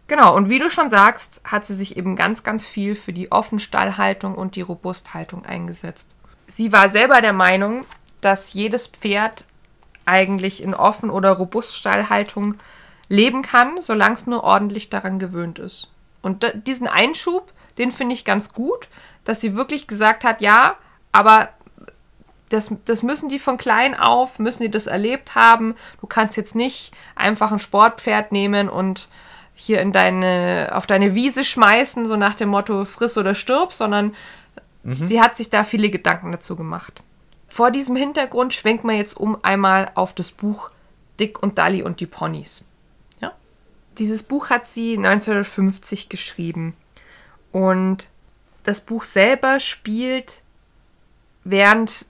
[0.07, 3.31] Genau, und wie du schon sagst, hat sie sich eben ganz, ganz viel für die
[3.31, 6.07] Offenstallhaltung und die Robusthaltung eingesetzt.
[6.47, 7.85] Sie war selber der Meinung,
[8.21, 9.45] dass jedes Pferd
[10.05, 12.55] eigentlich in Offen- oder Robuststallhaltung
[13.09, 15.89] leben kann, solange es nur ordentlich daran gewöhnt ist.
[16.21, 18.87] Und diesen Einschub, den finde ich ganz gut,
[19.25, 20.75] dass sie wirklich gesagt hat, ja,
[21.11, 21.49] aber
[22.49, 25.75] das, das müssen die von klein auf, müssen die das erlebt haben.
[25.99, 29.09] Du kannst jetzt nicht einfach ein Sportpferd nehmen und
[29.59, 34.13] hier in deine, auf deine Wiese schmeißen, so nach dem Motto friss oder stirb, sondern
[34.83, 37.01] sie hat sich da viele Gedanken dazu gemacht.
[37.47, 40.69] Vor diesem Hintergrund schwenkt man jetzt um einmal auf das Buch
[41.19, 42.63] Dick und Dali und die Ponys.
[43.19, 43.31] Ja?
[43.97, 46.75] Dieses Buch hat sie 1950 geschrieben
[47.51, 48.09] und
[48.63, 50.43] das Buch selber spielt
[51.43, 52.05] während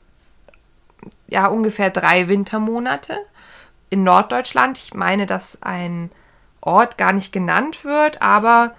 [1.30, 3.18] ja ungefähr drei Wintermonate
[3.90, 4.78] in Norddeutschland.
[4.80, 6.12] Ich meine, dass ein
[6.68, 8.76] Ort gar nicht genannt wird, aber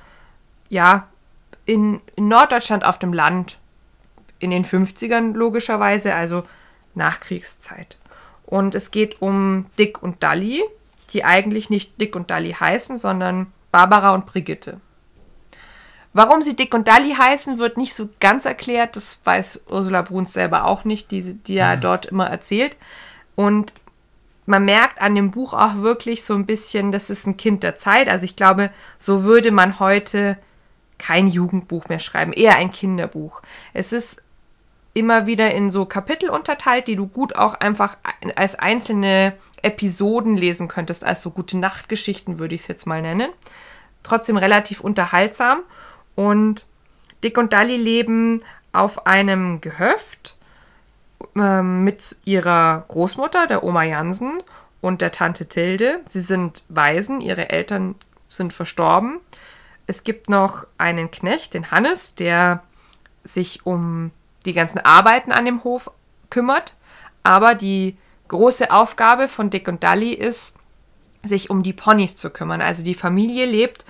[0.69, 1.09] ja,
[1.65, 3.59] in, in Norddeutschland auf dem Land
[4.39, 6.45] in den 50ern logischerweise, also
[6.95, 7.97] Nachkriegszeit.
[8.45, 10.63] Und es geht um Dick und Dalli,
[11.11, 14.81] die eigentlich nicht Dick und Dalli heißen, sondern Barbara und Brigitte.
[16.13, 18.97] Warum sie Dick und Dalli heißen, wird nicht so ganz erklärt.
[18.97, 21.81] Das weiß Ursula Bruns selber auch nicht, die, die ja mhm.
[21.81, 22.77] dort immer erzählt.
[23.35, 23.75] Und
[24.49, 27.77] man merkt an dem Buch auch wirklich so ein bisschen, das ist ein Kind der
[27.77, 28.09] Zeit.
[28.09, 30.39] Also ich glaube, so würde man heute
[30.97, 33.43] kein Jugendbuch mehr schreiben, eher ein Kinderbuch.
[33.75, 34.23] Es ist
[34.95, 37.99] immer wieder in so Kapitel unterteilt, die du gut auch einfach
[38.37, 43.29] als einzelne Episoden lesen könntest, als so gute Nachtgeschichten würde ich es jetzt mal nennen.
[44.03, 45.61] Trotzdem relativ unterhaltsam
[46.15, 46.65] und
[47.23, 50.38] Dick und Dalli leben auf einem Gehöft
[51.37, 54.43] äh, mit ihrer Großmutter, der Oma Jansen,
[54.81, 56.01] und der Tante Tilde.
[56.07, 57.95] Sie sind Waisen, ihre Eltern
[58.29, 59.21] sind verstorben.
[59.87, 62.63] Es gibt noch einen Knecht, den Hannes, der
[63.25, 64.11] sich um
[64.45, 65.91] die ganzen Arbeiten an dem Hof
[66.31, 66.77] kümmert.
[67.23, 67.97] Aber die
[68.29, 70.57] große Aufgabe von Dick und Dalli ist,
[71.25, 72.63] sich um die Ponys zu kümmern.
[72.63, 73.85] Also die Familie lebt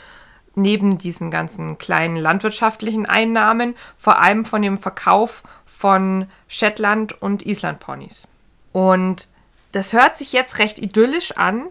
[0.54, 5.42] neben diesen ganzen kleinen landwirtschaftlichen Einnahmen vor allem von dem Verkauf
[5.78, 8.26] von Shetland und Island Ponys.
[8.72, 9.28] Und
[9.70, 11.66] das hört sich jetzt recht idyllisch an.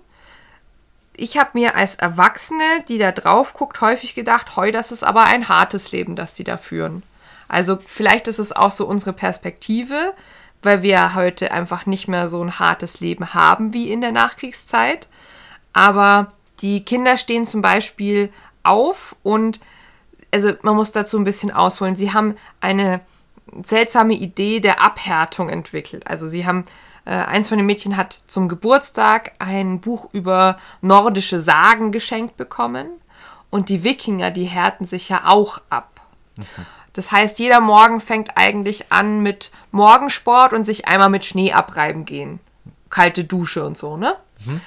[1.13, 5.25] Ich habe mir als Erwachsene, die da drauf guckt, häufig gedacht, heu, das ist aber
[5.25, 7.03] ein hartes Leben, das die da führen.
[7.49, 10.13] Also vielleicht ist es auch so unsere Perspektive,
[10.63, 15.07] weil wir heute einfach nicht mehr so ein hartes Leben haben wie in der Nachkriegszeit.
[15.73, 18.31] Aber die Kinder stehen zum Beispiel
[18.63, 19.59] auf und
[20.31, 21.97] also man muss dazu ein bisschen ausholen.
[21.97, 23.01] Sie haben eine
[23.63, 26.07] seltsame Idee der Abhärtung entwickelt.
[26.07, 26.65] Also sie haben
[27.05, 32.87] äh, eins von den Mädchen hat zum Geburtstag ein Buch über nordische Sagen geschenkt bekommen
[33.49, 36.01] und die Wikinger, die härten sich ja auch ab.
[36.35, 36.43] Mhm.
[36.93, 42.05] Das heißt, jeder Morgen fängt eigentlich an mit Morgensport und sich einmal mit Schnee abreiben
[42.05, 42.39] gehen.
[42.89, 44.15] Kalte Dusche und so, ne?
[44.45, 44.61] Mhm.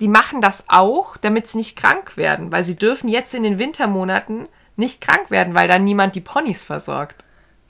[0.00, 3.58] Die machen das auch, damit sie nicht krank werden, weil sie dürfen jetzt in den
[3.58, 7.23] Wintermonaten nicht krank werden, weil dann niemand die Ponys versorgt.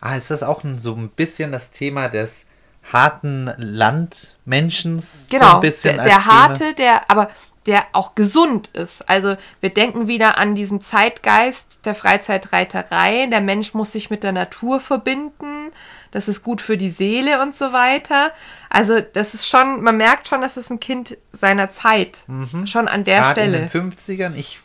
[0.04, 2.44] Ah, ist das auch so ein bisschen das Thema des
[2.92, 5.28] harten Landmenschens?
[5.30, 7.30] Genau, so ein bisschen der, der harte, der, aber
[7.64, 9.08] der auch gesund ist.
[9.08, 13.28] Also wir denken wieder an diesen Zeitgeist der Freizeitreiterei.
[13.28, 15.70] Der Mensch muss sich mit der Natur verbinden.
[16.10, 18.32] Das ist gut für die Seele und so weiter.
[18.68, 22.18] Also das ist schon, man merkt schon, dass es ein Kind seiner Zeit.
[22.26, 22.66] Mhm.
[22.66, 23.56] Schon an der Gerade Stelle.
[23.56, 24.60] In den 50ern, ich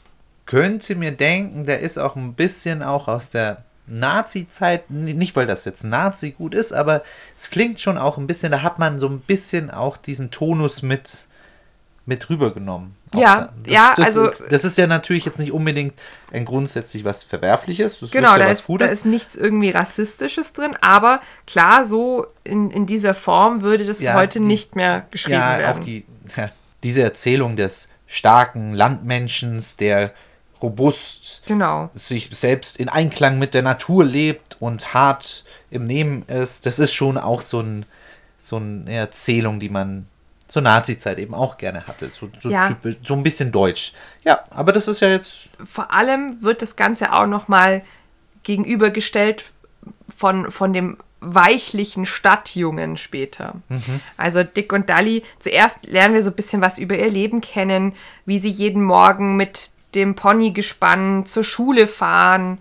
[0.46, 5.66] könnte mir denken, der ist auch ein bisschen auch aus der Nazi-Zeit, nicht weil das
[5.66, 7.04] jetzt Nazi gut ist, aber
[7.38, 10.82] es klingt schon auch ein bisschen, da hat man so ein bisschen auch diesen Tonus
[10.82, 11.28] mit
[12.10, 12.96] mit rübergenommen.
[13.16, 14.32] Ja, das, ja, das, also.
[14.50, 15.94] Das ist ja natürlich jetzt nicht unbedingt
[16.34, 18.00] ein grundsätzlich was Verwerfliches.
[18.00, 22.28] Das genau, ist ja da, ist, da ist nichts irgendwie Rassistisches drin, aber klar, so
[22.44, 25.80] in, in dieser Form würde das ja, heute die, nicht mehr geschrieben ja, werden.
[25.80, 26.50] Auch die, ja,
[26.84, 30.12] diese Erzählung des starken Landmenschens, der
[30.62, 31.90] robust genau.
[31.96, 36.94] sich selbst in Einklang mit der Natur lebt und hart im Nehmen ist, das ist
[36.94, 37.86] schon auch so, ein,
[38.40, 40.08] so eine Erzählung, die man
[40.48, 42.10] zur Nazi-Zeit eben auch gerne hatte.
[42.10, 42.70] So, so, ja.
[42.70, 43.94] typisch, so ein bisschen deutsch.
[44.24, 45.50] Ja, aber das ist ja jetzt.
[45.64, 47.84] Vor allem wird das Ganze auch nochmal
[48.44, 49.46] gegenübergestellt
[50.16, 53.56] von, von dem weichlichen Stadtjungen später.
[53.70, 54.00] Mhm.
[54.18, 57.94] Also Dick und Dalli, zuerst lernen wir so ein bisschen was über ihr Leben kennen,
[58.26, 62.60] wie sie jeden Morgen mit dem Ponygespann zur Schule fahren.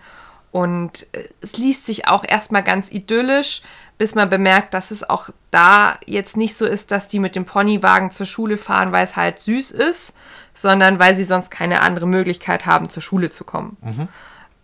[0.51, 3.63] Und äh, es liest sich auch erstmal ganz idyllisch,
[3.99, 7.45] bis man bemerkt, dass es auch da jetzt nicht so ist, dass die mit dem
[7.45, 10.15] Ponywagen zur Schule fahren, weil es halt süß ist,
[10.55, 13.77] sondern weil sie sonst keine andere Möglichkeit haben, zur Schule zu kommen.
[13.81, 14.09] Mhm.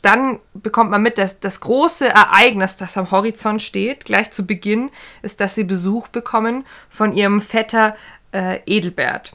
[0.03, 4.91] Dann bekommt man mit, dass das große Ereignis, das am Horizont steht, gleich zu Beginn,
[5.23, 7.97] ist, dass sie Besuch bekommen von ihrem Vetter
[8.33, 9.33] äh, Edelbert.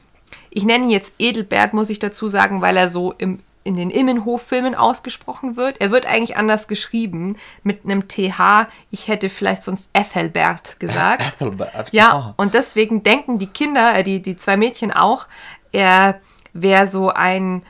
[0.50, 3.90] Ich nenne ihn jetzt Edelbert, muss ich dazu sagen, weil er so im in den
[3.90, 5.80] Immenhof-Filmen ausgesprochen wird.
[5.80, 8.68] Er wird eigentlich anders geschrieben, mit einem TH.
[8.90, 11.22] Ich hätte vielleicht sonst Ethelbert gesagt.
[11.34, 11.92] Ethelbert.
[11.92, 12.42] Ja, oh.
[12.42, 15.26] und deswegen denken die Kinder, äh, die, die zwei Mädchen auch,
[15.72, 16.20] er
[16.52, 17.62] wäre so ein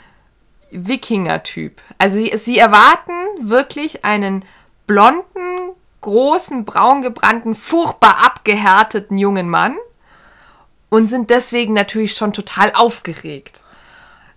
[0.70, 1.80] Wikinger-Typ.
[1.98, 4.44] Also sie, sie erwarten wirklich einen
[4.86, 9.76] blonden, großen, braungebrannten, furchtbar abgehärteten jungen Mann
[10.90, 13.62] und sind deswegen natürlich schon total aufgeregt.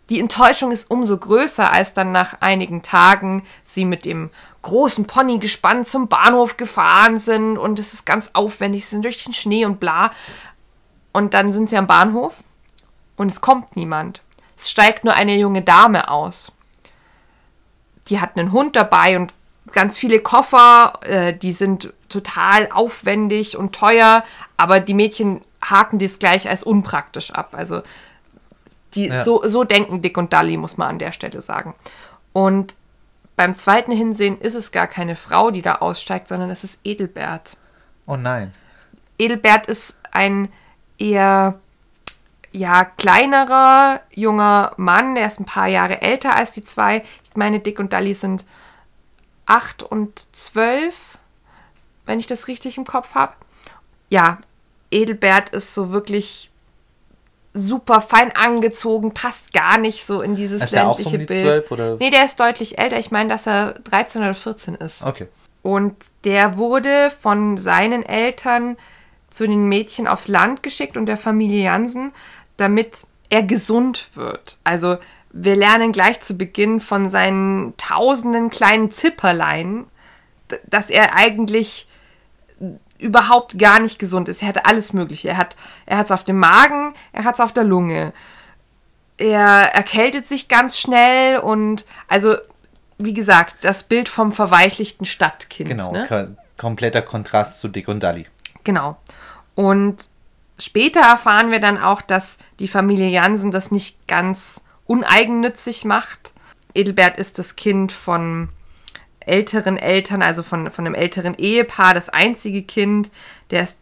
[0.09, 4.29] Die Enttäuschung ist umso größer, als dann nach einigen Tagen sie mit dem
[4.61, 9.23] großen Pony gespannt zum Bahnhof gefahren sind und es ist ganz aufwendig, sie sind durch
[9.23, 10.11] den Schnee und bla.
[11.11, 12.43] Und dann sind sie am Bahnhof
[13.17, 14.21] und es kommt niemand.
[14.57, 16.51] Es steigt nur eine junge Dame aus.
[18.07, 19.33] Die hat einen Hund dabei und
[19.71, 24.23] ganz viele Koffer, äh, die sind total aufwendig und teuer,
[24.57, 27.56] aber die Mädchen haken dies gleich als unpraktisch ab.
[27.58, 27.82] Also
[28.95, 29.23] die, Ja.
[29.23, 31.73] so, so denken Dick und Dully, muss man an der Stelle sagen.
[32.32, 32.76] Und
[33.36, 37.58] beim zweiten Hinsehen ist es gar keine Frau, die da aussteigt, sondern es ist Edelbert.
[38.06, 38.54] Oh nein.
[39.17, 40.49] Edelbert ist ein
[40.97, 41.60] eher
[42.52, 45.15] ja, kleinerer, junger Mann.
[45.15, 47.04] Er ist ein paar Jahre älter als die zwei.
[47.23, 48.45] Ich meine, Dick und Dully sind
[49.47, 51.17] acht und zwölf,
[52.06, 53.34] wenn ich das richtig im Kopf habe.
[54.10, 54.38] Ja,
[54.93, 56.51] Edelbert ist so wirklich
[57.53, 61.25] super fein angezogen, passt gar nicht so in dieses Ist er auch ländliche um die
[61.25, 61.67] Bild.
[61.67, 61.95] 12 oder?
[61.97, 62.97] Nee, der ist deutlich älter.
[62.97, 65.03] Ich meine, dass er 13 oder 14 ist.
[65.03, 65.27] Okay.
[65.62, 68.77] Und der wurde von seinen Eltern
[69.29, 72.12] zu den Mädchen aufs Land geschickt und der Familie Jansen,
[72.58, 74.58] damit er gesund wird.
[74.63, 74.97] Also
[75.32, 79.86] wir lernen gleich zu Beginn von seinen tausenden kleinen Zipperlein,
[80.67, 81.88] dass er eigentlich
[83.03, 84.41] überhaupt gar nicht gesund ist.
[84.41, 85.29] Er hat alles Mögliche.
[85.29, 88.13] Er hat er hat's auf dem Magen, er hat es auf der Lunge.
[89.17, 92.35] Er erkältet sich ganz schnell und also
[92.97, 95.69] wie gesagt, das Bild vom verweichlichten Stadtkind.
[95.69, 95.91] Genau.
[95.91, 96.05] Ne?
[96.07, 98.27] Ko kompletter Kontrast zu Dick und Dully.
[98.63, 98.97] Genau.
[99.55, 100.07] Und
[100.57, 106.31] später erfahren wir dann auch, dass die Familie Jansen das nicht ganz uneigennützig macht.
[106.73, 108.49] Edelbert ist das Kind von
[109.25, 113.12] älteren Eltern, also von, von einem älteren Ehepaar, das einzige Kind.
[113.51, 113.77] Der ist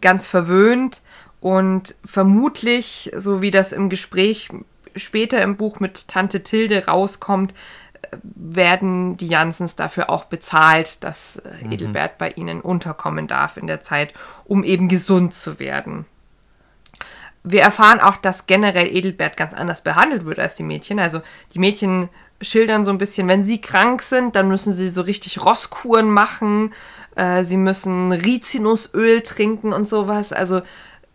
[0.00, 1.02] ganz verwöhnt
[1.40, 4.48] und vermutlich, so wie das im Gespräch
[4.94, 7.54] später im Buch mit Tante Tilde rauskommt,
[8.22, 13.80] werden die Jansens dafür auch bezahlt, dass äh, Edelbert bei ihnen unterkommen darf in der
[13.80, 14.12] Zeit,
[14.44, 16.06] um eben gesund zu werden.
[17.42, 20.98] Wir erfahren auch, dass generell Edelbert ganz anders behandelt wird als die Mädchen.
[20.98, 21.20] Also
[21.54, 22.08] die Mädchen
[22.40, 26.74] schildern so ein bisschen, wenn sie krank sind, dann müssen sie so richtig Rosskuren machen.
[27.14, 30.32] Äh, sie müssen Rizinusöl trinken und sowas.
[30.32, 30.62] Also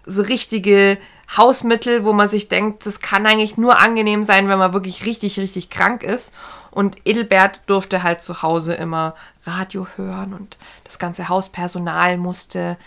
[0.05, 0.97] so richtige
[1.35, 5.39] Hausmittel, wo man sich denkt, das kann eigentlich nur angenehm sein, wenn man wirklich richtig,
[5.39, 6.33] richtig krank ist.
[6.71, 12.77] Und Edelbert durfte halt zu Hause immer Radio hören und das ganze Hauspersonal musste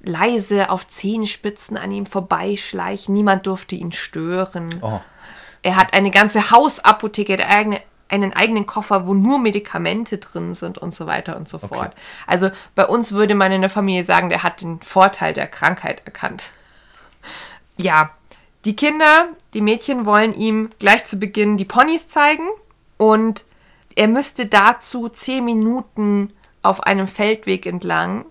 [0.00, 3.14] leise auf Zehenspitzen an ihm vorbeischleichen.
[3.14, 4.74] Niemand durfte ihn stören.
[4.80, 5.00] Oh.
[5.62, 10.54] Er hat eine ganze Hausapotheke, er hat eigene, einen eigenen Koffer, wo nur Medikamente drin
[10.54, 11.94] sind und so weiter und so fort.
[12.26, 16.02] Also bei uns würde man in der Familie sagen, der hat den Vorteil der Krankheit
[16.04, 16.50] erkannt.
[17.78, 18.10] Ja,
[18.64, 22.48] die Kinder, die Mädchen wollen ihm gleich zu Beginn die Ponys zeigen
[22.96, 23.44] und
[23.96, 28.24] er müsste dazu zehn Minuten auf einem Feldweg entlang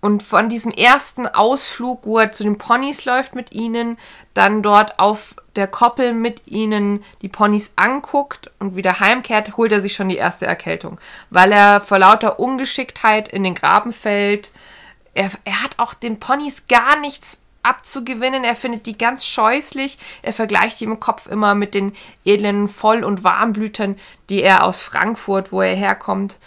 [0.00, 3.98] und von diesem ersten Ausflug, wo er zu den Ponys läuft mit ihnen,
[4.32, 9.80] dann dort auf der Koppel mit ihnen die Ponys anguckt und wieder heimkehrt, holt er
[9.80, 10.98] sich schon die erste Erkältung.
[11.28, 14.52] Weil er vor lauter Ungeschicktheit in den Graben fällt.
[15.12, 18.44] Er, er hat auch den Ponys gar nichts abzugewinnen.
[18.44, 19.98] Er findet die ganz scheußlich.
[20.22, 21.92] Er vergleicht die im Kopf immer mit den
[22.24, 23.96] edlen Voll- und Warmblütern,
[24.30, 26.38] die er aus Frankfurt, wo er herkommt,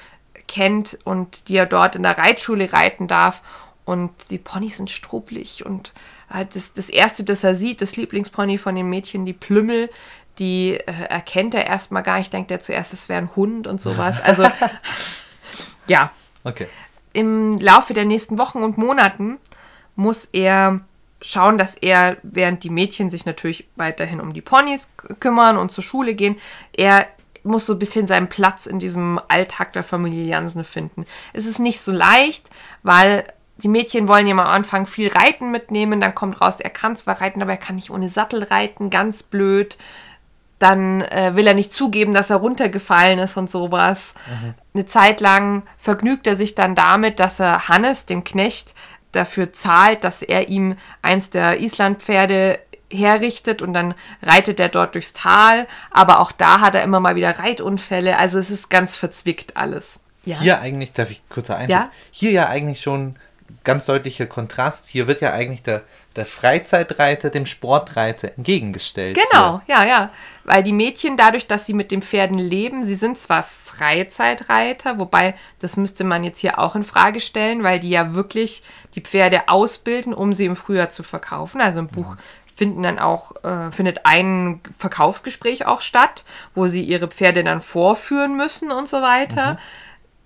[0.53, 3.41] kennt und die er dort in der Reitschule reiten darf.
[3.85, 5.65] Und die Ponys sind struppelig.
[5.65, 5.93] Und
[6.31, 9.89] äh, das, das Erste, das er sieht, das Lieblingspony von den Mädchen, die Plümmel,
[10.37, 12.31] die äh, erkennt er erstmal gar nicht.
[12.31, 14.21] Denkt er zuerst, es wäre ein Hund und sowas.
[14.23, 14.49] Also,
[15.87, 16.11] ja.
[16.43, 16.67] Okay.
[17.13, 19.37] Im Laufe der nächsten Wochen und Monaten
[19.95, 20.81] muss er
[21.21, 25.83] schauen, dass er, während die Mädchen sich natürlich weiterhin um die Ponys kümmern und zur
[25.83, 26.37] Schule gehen,
[26.73, 27.07] er
[27.43, 31.05] muss so ein bisschen seinen Platz in diesem Alltag der Familie Jansen finden.
[31.33, 32.49] Es ist nicht so leicht,
[32.83, 33.25] weil
[33.57, 37.21] die Mädchen wollen ihm am Anfang viel Reiten mitnehmen, dann kommt raus, er kann zwar
[37.21, 39.77] reiten, aber er kann nicht ohne Sattel reiten, ganz blöd.
[40.59, 44.13] Dann äh, will er nicht zugeben, dass er runtergefallen ist und sowas.
[44.73, 48.73] Eine Zeit lang vergnügt er sich dann damit, dass er Hannes, dem Knecht,
[49.11, 52.59] dafür zahlt, dass er ihm eins der Islandpferde
[52.93, 55.67] herrichtet und dann reitet er dort durchs Tal.
[55.91, 58.17] Aber auch da hat er immer mal wieder Reitunfälle.
[58.17, 59.99] Also es ist ganz verzwickt alles.
[60.25, 60.39] Ja.
[60.39, 61.69] Hier eigentlich, darf ich kurz ein?
[61.69, 61.91] Ja?
[62.11, 63.15] Hier ja eigentlich schon
[63.63, 64.87] ganz deutlicher Kontrast.
[64.87, 65.83] Hier wird ja eigentlich der,
[66.15, 69.17] der Freizeitreiter dem Sportreiter entgegengestellt.
[69.17, 70.11] Genau, ja, ja.
[70.43, 75.35] Weil die Mädchen, dadurch, dass sie mit den Pferden leben, sie sind zwar Freizeitreiter, wobei
[75.59, 78.63] das müsste man jetzt hier auch in Frage stellen, weil die ja wirklich
[78.95, 81.61] die Pferde ausbilden, um sie im Frühjahr zu verkaufen.
[81.61, 82.15] Also im Buch
[82.55, 88.35] finden dann auch, äh, findet ein Verkaufsgespräch auch statt, wo sie ihre Pferde dann vorführen
[88.37, 89.57] müssen und so weiter.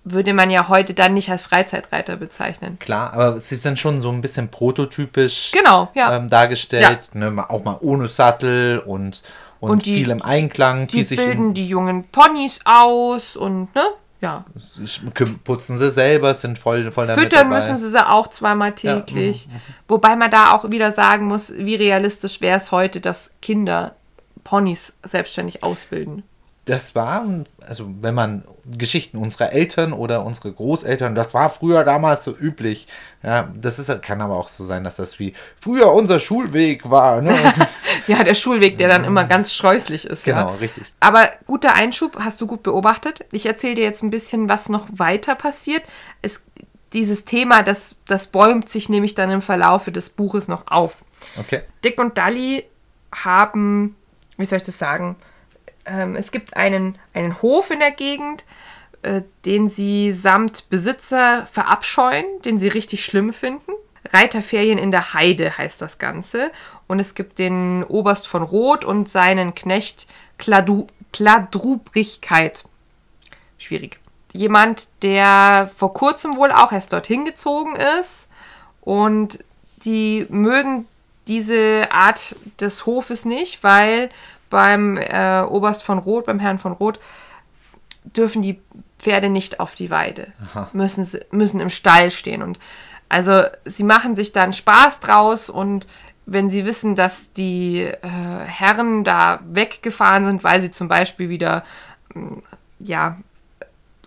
[0.04, 2.78] würde man ja heute dann nicht als Freizeitreiter bezeichnen.
[2.78, 6.16] Klar, aber sie sind schon so ein bisschen prototypisch Genau, ja.
[6.16, 7.10] ähm, dargestellt.
[7.12, 9.22] Ne, ma- auch mal ohne Sattel und,
[9.60, 10.86] und, Und die- viel im Einklang.
[10.86, 13.82] Die Die bilden die jungen Ponys aus und, ne?
[14.20, 14.44] Ja.
[15.44, 17.56] putzen sie selber, sind voll, voll damit Füttern dabei.
[17.56, 19.48] müssen sie sie auch zweimal täglich.
[19.86, 23.94] Wobei man da auch wieder sagen muss, wie realistisch wäre es heute, dass Kinder
[24.42, 26.24] Ponys selbstständig ausbilden.
[26.68, 27.24] Das war,
[27.66, 28.44] also wenn man
[28.76, 32.86] Geschichten unserer Eltern oder unsere Großeltern, das war früher damals so üblich.
[33.22, 37.20] Ja, das ist, kann aber auch so sein, dass das wie früher unser Schulweg war.
[37.22, 37.34] Ne?
[38.06, 40.24] Ja, der Schulweg, der dann immer ganz scheußlich ist.
[40.24, 40.54] genau, Ja.
[40.54, 40.84] richtig.
[41.00, 43.26] Aber guter Einschub, hast du gut beobachtet.
[43.32, 45.82] Ich erzähle dir jetzt ein bisschen, was noch weiter passiert.
[46.22, 46.40] Es,
[46.94, 51.04] dieses Thema, das, das bäumt sich nämlich dann im Verlaufe des Buches noch auf.
[51.38, 51.62] Okay.
[51.84, 52.64] Dick und Dally
[53.14, 53.94] haben,
[54.38, 55.16] wie soll ich das sagen,
[55.88, 58.44] ähm, es gibt einen, einen Hof in der Gegend,
[59.02, 63.72] äh, den sie samt Besitzer verabscheuen, den sie richtig schlimm finden.
[64.12, 66.50] Reiterferien in der Heide heißt das Ganze.
[66.86, 70.06] Und es gibt den Oberst von Roth und seinen Knecht
[70.38, 72.64] Kladu Kladrubrigkeit.
[73.56, 73.98] Schwierig.
[74.32, 78.28] Jemand, der vor kurzem wohl auch erst dorthin gezogen ist.
[78.82, 79.42] Und
[79.84, 80.86] die mögen
[81.28, 84.10] diese Art des Hofes nicht, weil
[84.50, 86.98] beim äh, Oberst von Roth, beim Herrn von Roth,
[88.04, 88.60] dürfen die
[88.98, 90.32] Pferde nicht auf die Weide.
[90.72, 92.42] Müssen, müssen im Stall stehen.
[92.42, 92.58] Und
[93.08, 95.86] also sie machen sich dann Spaß draus und
[96.26, 101.64] wenn sie wissen, dass die äh, Herren da weggefahren sind, weil sie zum Beispiel wieder
[102.14, 102.42] ähm,
[102.78, 103.16] ja,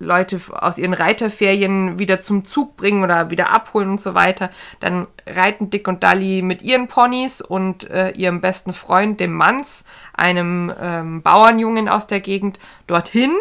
[0.01, 5.07] Leute aus ihren Reiterferien wieder zum Zug bringen oder wieder abholen und so weiter, dann
[5.27, 10.73] reiten Dick und Dally mit ihren Ponys und äh, ihrem besten Freund, dem Manz, einem
[10.81, 13.31] ähm, Bauernjungen aus der Gegend, dorthin,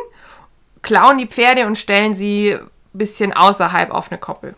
[0.82, 4.54] klauen die Pferde und stellen sie ein bisschen außerhalb auf eine Koppel.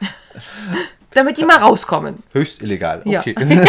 [1.12, 2.22] Damit die mal rauskommen.
[2.32, 3.02] Höchst illegal.
[3.04, 3.20] Ja.
[3.20, 3.34] Okay.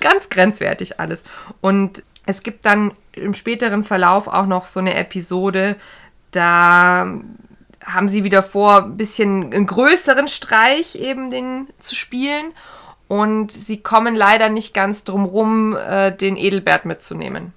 [0.00, 1.24] Ganz grenzwertig alles.
[1.60, 5.76] Und es gibt dann im späteren Verlauf auch noch so eine Episode,
[6.30, 7.06] da
[7.84, 12.52] haben sie wieder vor, ein bisschen einen größeren Streich eben den zu spielen.
[13.08, 17.52] Und sie kommen leider nicht ganz drum rum, äh, den Edelbert mitzunehmen.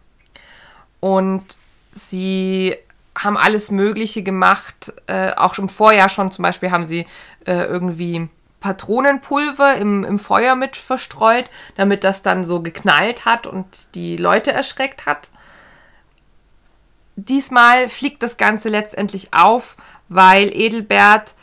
[1.00, 1.44] Und
[1.92, 2.76] sie
[3.16, 4.94] haben alles Mögliche gemacht.
[5.06, 7.06] Äh, auch schon im Vorjahr schon zum Beispiel haben sie
[7.46, 8.30] äh, irgendwie
[8.62, 14.54] Patronenpulver im, im Feuer mit verstreut, damit das dann so geknallt hat und die Leute
[14.54, 15.30] erschreckt hat.
[17.16, 19.78] Diesmal fliegt das Ganze letztendlich auf,
[20.10, 21.36] weil Edelbert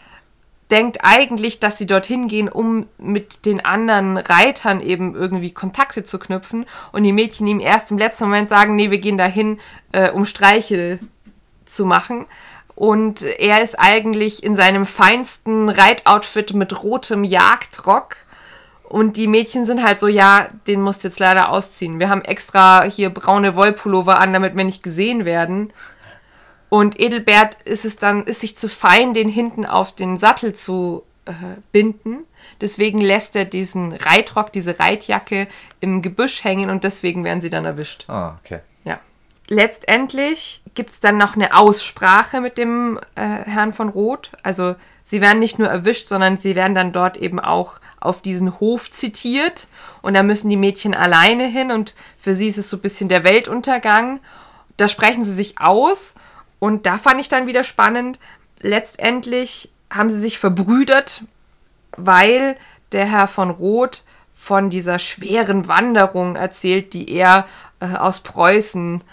[0.71, 6.19] denkt eigentlich, dass sie dorthin gehen, um mit den anderen Reitern eben irgendwie Kontakte zu
[6.19, 9.59] knüpfen und die Mädchen ihm erst im letzten Moment sagen, nee, wir gehen dahin,
[9.93, 11.01] äh, um Streiche
[11.65, 12.27] zu machen.
[12.75, 18.17] Und er ist eigentlich in seinem feinsten Reitoutfit mit rotem Jagdrock.
[18.91, 22.01] Und die Mädchen sind halt so, ja, den musst du jetzt leider ausziehen.
[22.01, 25.73] Wir haben extra hier braune Wollpullover an, damit wir nicht gesehen werden.
[26.71, 31.05] Und Edelbert ist es dann, ist sich zu fein, den hinten auf den Sattel zu
[31.25, 31.33] äh,
[31.71, 32.25] binden.
[32.61, 35.47] Deswegen lässt er diesen Reitrock, diese Reitjacke
[35.79, 38.07] im Gebüsch hängen und deswegen werden sie dann erwischt.
[38.09, 38.59] ah, okay.
[38.83, 38.99] Ja.
[39.47, 44.33] Letztendlich gibt es dann noch eine Aussprache mit dem äh, Herrn von Roth.
[44.43, 44.75] Also
[45.05, 48.91] sie werden nicht nur erwischt, sondern sie werden dann dort eben auch auf diesen Hof
[48.91, 49.69] zitiert.
[50.03, 53.09] Und da müssen die Mädchen alleine hin und für sie ist es so ein bisschen
[53.09, 54.21] der Weltuntergang.
[54.77, 56.15] Da sprechen sie sich aus
[56.59, 58.19] und da fand ich dann wieder spannend.
[58.61, 61.23] Letztendlich haben sie sich verbrüdert,
[61.97, 62.57] weil
[62.93, 67.47] der Herr von Roth von dieser schweren Wanderung erzählt, die er
[67.81, 69.05] äh, aus Preußen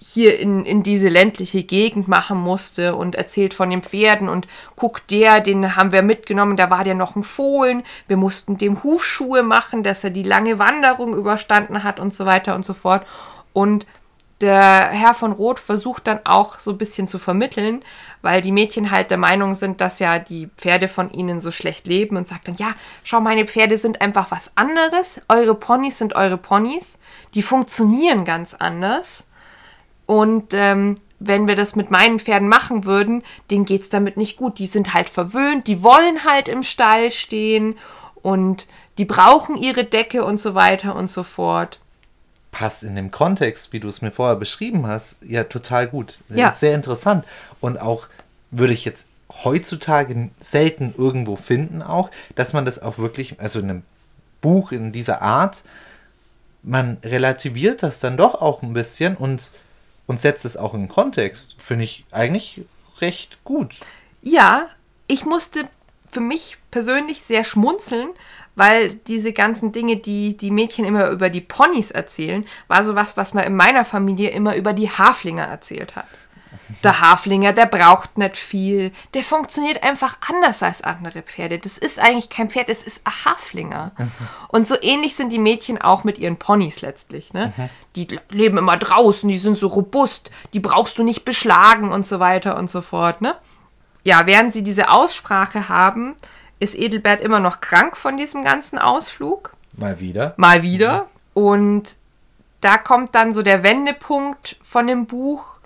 [0.00, 5.10] hier in, in diese ländliche Gegend machen musste und erzählt von den Pferden und guckt
[5.10, 9.42] der, den haben wir mitgenommen, da war der noch ein Fohlen, wir mussten dem Hufschuhe
[9.42, 13.06] machen, dass er die lange Wanderung überstanden hat und so weiter und so fort.
[13.52, 13.86] Und
[14.40, 17.82] der Herr von Roth versucht dann auch so ein bisschen zu vermitteln,
[18.22, 21.86] weil die Mädchen halt der Meinung sind, dass ja die Pferde von ihnen so schlecht
[21.88, 26.14] leben und sagt dann, ja, schau, meine Pferde sind einfach was anderes, eure Ponys sind
[26.14, 27.00] eure Ponys,
[27.34, 29.24] die funktionieren ganz anders.
[30.08, 34.38] Und ähm, wenn wir das mit meinen Pferden machen würden, denen geht es damit nicht
[34.38, 34.58] gut.
[34.58, 37.76] Die sind halt verwöhnt, die wollen halt im Stall stehen
[38.22, 41.78] und die brauchen ihre Decke und so weiter und so fort.
[42.52, 46.20] Passt in dem Kontext, wie du es mir vorher beschrieben hast, ja total gut.
[46.30, 46.54] Ja.
[46.54, 47.26] Sehr interessant.
[47.60, 48.06] Und auch
[48.50, 49.08] würde ich jetzt
[49.44, 53.82] heutzutage selten irgendwo finden, auch, dass man das auch wirklich, also in einem
[54.40, 55.64] Buch in dieser Art,
[56.62, 59.50] man relativiert das dann doch auch ein bisschen und,
[60.08, 61.54] und setzt es auch in Kontext.
[61.58, 62.62] Finde ich eigentlich
[63.00, 63.76] recht gut.
[64.22, 64.66] Ja,
[65.06, 65.68] ich musste
[66.10, 68.08] für mich persönlich sehr schmunzeln,
[68.56, 73.34] weil diese ganzen Dinge, die die Mädchen immer über die Ponys erzählen, war sowas, was
[73.34, 76.08] man in meiner Familie immer über die Haflinger erzählt hat.
[76.82, 78.92] Der Haflinger, der braucht nicht viel.
[79.14, 81.58] Der funktioniert einfach anders als andere Pferde.
[81.58, 83.92] Das ist eigentlich kein Pferd, es ist ein Haflinger.
[84.48, 87.32] Und so ähnlich sind die Mädchen auch mit ihren Ponys letztlich.
[87.32, 87.52] Ne?
[87.96, 92.20] Die leben immer draußen, die sind so robust, die brauchst du nicht beschlagen und so
[92.20, 93.20] weiter und so fort.
[93.20, 93.34] Ne?
[94.04, 96.14] Ja, während sie diese Aussprache haben,
[96.60, 99.52] ist Edelbert immer noch krank von diesem ganzen Ausflug.
[99.76, 100.34] Mal wieder.
[100.36, 101.06] Mal wieder.
[101.34, 101.96] Und
[102.60, 105.57] da kommt dann so der Wendepunkt von dem Buch,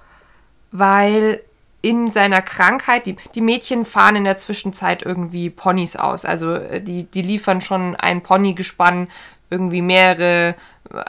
[0.73, 1.41] weil
[1.83, 6.25] in seiner Krankheit, die, die Mädchen fahren in der Zwischenzeit irgendwie Ponys aus.
[6.25, 9.09] Also äh, die, die liefern schon ein Ponygespann
[9.51, 10.55] irgendwie mehrere,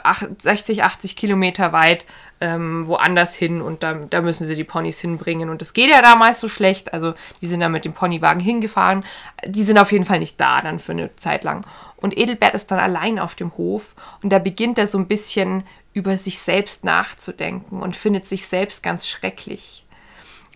[0.02, 2.04] ach- 60, 80 Kilometer weit
[2.40, 5.48] ähm, woanders hin und da, da müssen sie die Ponys hinbringen.
[5.48, 6.92] Und das geht ja damals so schlecht.
[6.92, 9.04] Also die sind da mit dem Ponywagen hingefahren.
[9.46, 11.64] Die sind auf jeden Fall nicht da dann für eine Zeit lang.
[11.96, 15.62] Und Edelbert ist dann allein auf dem Hof und da beginnt er so ein bisschen
[15.94, 19.86] über sich selbst nachzudenken und findet sich selbst ganz schrecklich.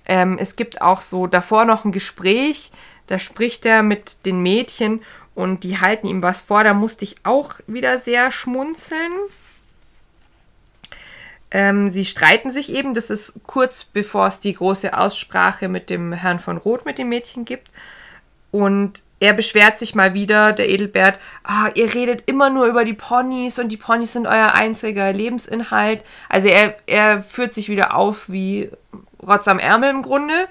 [0.04, 2.70] Ähm, es gibt auch so davor noch ein Gespräch,
[3.06, 5.00] da spricht er mit den Mädchen
[5.34, 6.62] und die halten ihm was vor.
[6.62, 9.12] Da musste ich auch wieder sehr schmunzeln.
[11.50, 16.12] Ähm, sie streiten sich eben, das ist kurz bevor es die große Aussprache mit dem
[16.12, 17.68] Herrn von Roth mit dem Mädchen gibt.
[18.50, 22.94] Und er beschwert sich mal wieder, der Edelbert, ah, ihr redet immer nur über die
[22.94, 26.02] Ponys und die Ponys sind euer einziger Lebensinhalt.
[26.28, 28.70] Also er, er führt sich wieder auf wie
[29.20, 30.48] Rotz am Ärmel im Grunde.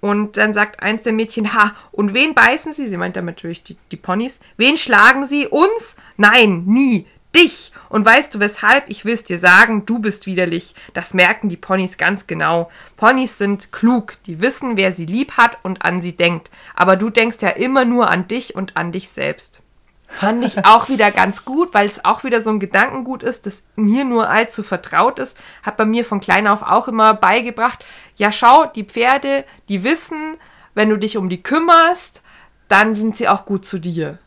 [0.00, 2.88] Und dann sagt eins der Mädchen, ha, und wen beißen sie?
[2.88, 4.40] Sie meint damit natürlich die, die Ponys.
[4.56, 5.46] Wen schlagen sie?
[5.46, 5.96] Uns?
[6.16, 7.06] Nein, nie.
[7.34, 7.72] Dich.
[7.88, 8.84] Und weißt du weshalb?
[8.88, 10.74] Ich will es dir sagen, du bist widerlich.
[10.92, 12.70] Das merken die Ponys ganz genau.
[12.96, 16.50] Ponys sind klug, die wissen, wer sie lieb hat und an sie denkt.
[16.74, 19.62] Aber du denkst ja immer nur an dich und an dich selbst.
[20.06, 23.64] Fand ich auch wieder ganz gut, weil es auch wieder so ein Gedankengut ist, das
[23.76, 25.40] mir nur allzu vertraut ist.
[25.62, 27.84] Hat bei mir von klein auf auch immer beigebracht.
[28.16, 30.36] Ja, schau, die Pferde, die wissen,
[30.74, 32.22] wenn du dich um die kümmerst,
[32.68, 34.18] dann sind sie auch gut zu dir.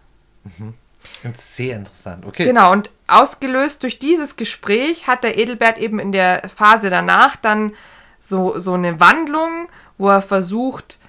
[1.34, 2.26] Sehr interessant.
[2.26, 2.45] Okay.
[2.45, 7.73] Genau, und ausgelöst durch dieses Gespräch hat der Edelbert eben in der Phase danach dann
[8.19, 9.67] so, so eine Wandlung,
[9.97, 10.99] wo er versucht,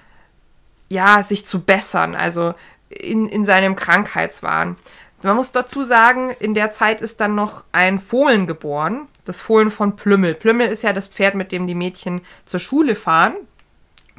[0.89, 2.53] ja, sich zu bessern, also
[2.89, 4.77] in, in seinem Krankheitswahn.
[5.23, 9.71] Man muss dazu sagen, in der Zeit ist dann noch ein Fohlen geboren, das Fohlen
[9.71, 10.35] von Plümmel.
[10.35, 13.35] Plümmel ist ja das Pferd, mit dem die Mädchen zur Schule fahren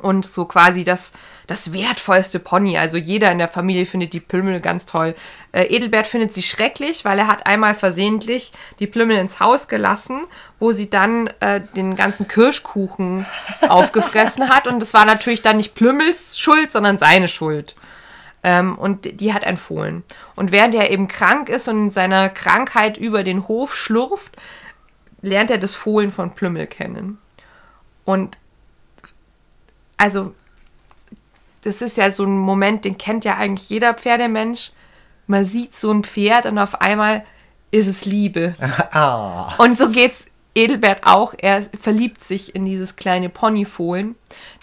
[0.01, 1.13] und so quasi das,
[1.47, 2.79] das wertvollste Pony.
[2.79, 5.15] Also jeder in der Familie findet die Plümmel ganz toll.
[5.53, 10.23] Äh, Edelbert findet sie schrecklich, weil er hat einmal versehentlich die Plümmel ins Haus gelassen,
[10.59, 13.27] wo sie dann äh, den ganzen Kirschkuchen
[13.69, 14.67] aufgefressen hat.
[14.67, 17.75] Und das war natürlich dann nicht Plümmels Schuld, sondern seine Schuld.
[18.43, 20.05] Ähm, und die hat ein Fohlen.
[20.37, 24.37] Und während er eben krank ist und in seiner Krankheit über den Hof schlurft,
[25.23, 27.19] lernt er das Fohlen von Plümmel kennen.
[28.05, 28.39] Und
[29.99, 30.35] also,
[31.63, 34.73] das ist ja so ein Moment, den kennt ja eigentlich jeder Pferdemensch.
[35.27, 37.25] Man sieht so ein Pferd und auf einmal
[37.71, 38.55] ist es Liebe.
[38.93, 39.55] Ah.
[39.59, 41.35] Und so geht's Edelbert auch.
[41.37, 44.15] Er verliebt sich in dieses kleine Ponyfohlen.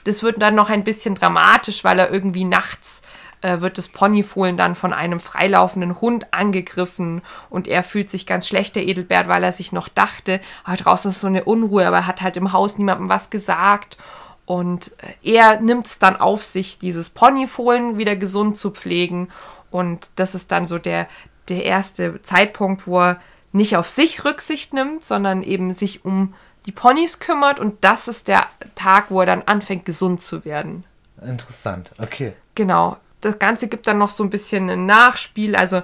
[0.04, 3.04] Das wird dann noch ein bisschen dramatisch, weil er irgendwie nachts
[3.42, 8.48] äh, wird das Ponyfohlen dann von einem freilaufenden Hund angegriffen und er fühlt sich ganz
[8.48, 11.98] schlecht, der Edelbert, weil er sich noch dachte, ah, draußen ist so eine Unruhe, aber
[11.98, 13.98] er hat halt im Haus niemandem was gesagt.
[14.46, 14.92] Und
[15.24, 19.30] äh, er nimmt es dann auf sich, dieses Ponyfohlen wieder gesund zu pflegen.
[19.72, 21.08] Und das ist dann so der,
[21.50, 23.20] der erste Zeitpunkt, wo er
[23.52, 26.34] nicht auf sich Rücksicht nimmt, sondern eben sich um
[26.66, 27.60] die Ponys kümmert.
[27.60, 30.84] Und das ist der Tag, wo er dann anfängt, gesund zu werden.
[31.22, 31.92] Interessant.
[32.00, 32.34] Okay.
[32.54, 32.98] Genau.
[33.22, 35.56] Das Ganze gibt dann noch so ein bisschen ein Nachspiel.
[35.56, 35.82] Also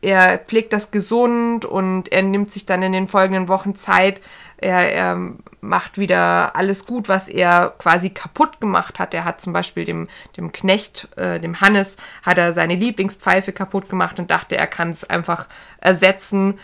[0.00, 4.20] er pflegt das gesund und er nimmt sich dann in den folgenden Wochen Zeit.
[4.58, 9.12] Er, er macht wieder alles gut, was er quasi kaputt gemacht hat.
[9.12, 13.88] Er hat zum Beispiel dem, dem Knecht, äh, dem Hannes, hat er seine Lieblingspfeife kaputt
[13.88, 15.48] gemacht und dachte, er kann es einfach
[15.80, 16.58] ersetzen.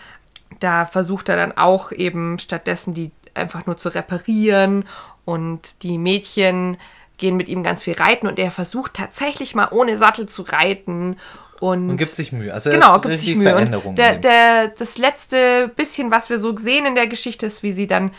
[0.61, 4.85] Da versucht er dann auch eben stattdessen die einfach nur zu reparieren
[5.25, 6.77] und die Mädchen
[7.19, 11.17] gehen mit ihm ganz viel reiten und er versucht tatsächlich mal ohne Sattel zu reiten
[11.63, 12.53] und, Und gibt sich Mühe.
[12.53, 13.55] Also genau, gibt sich Mühe.
[13.85, 17.71] Und der, der, das letzte bisschen, was wir so sehen in der Geschichte, ist, wie
[17.71, 18.11] sie dann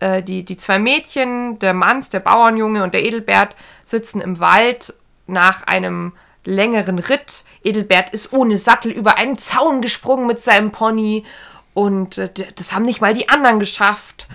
[0.00, 4.92] äh, die, die zwei Mädchen, der Manns, der Bauernjunge und der Edelbert sitzen im Wald
[5.26, 6.12] nach einem
[6.44, 7.44] längeren Ritt.
[7.64, 11.24] Edelbert ist ohne Sattel über einen Zaun gesprungen mit seinem Pony
[11.74, 14.28] Und äh, das haben nicht mal die anderen geschafft.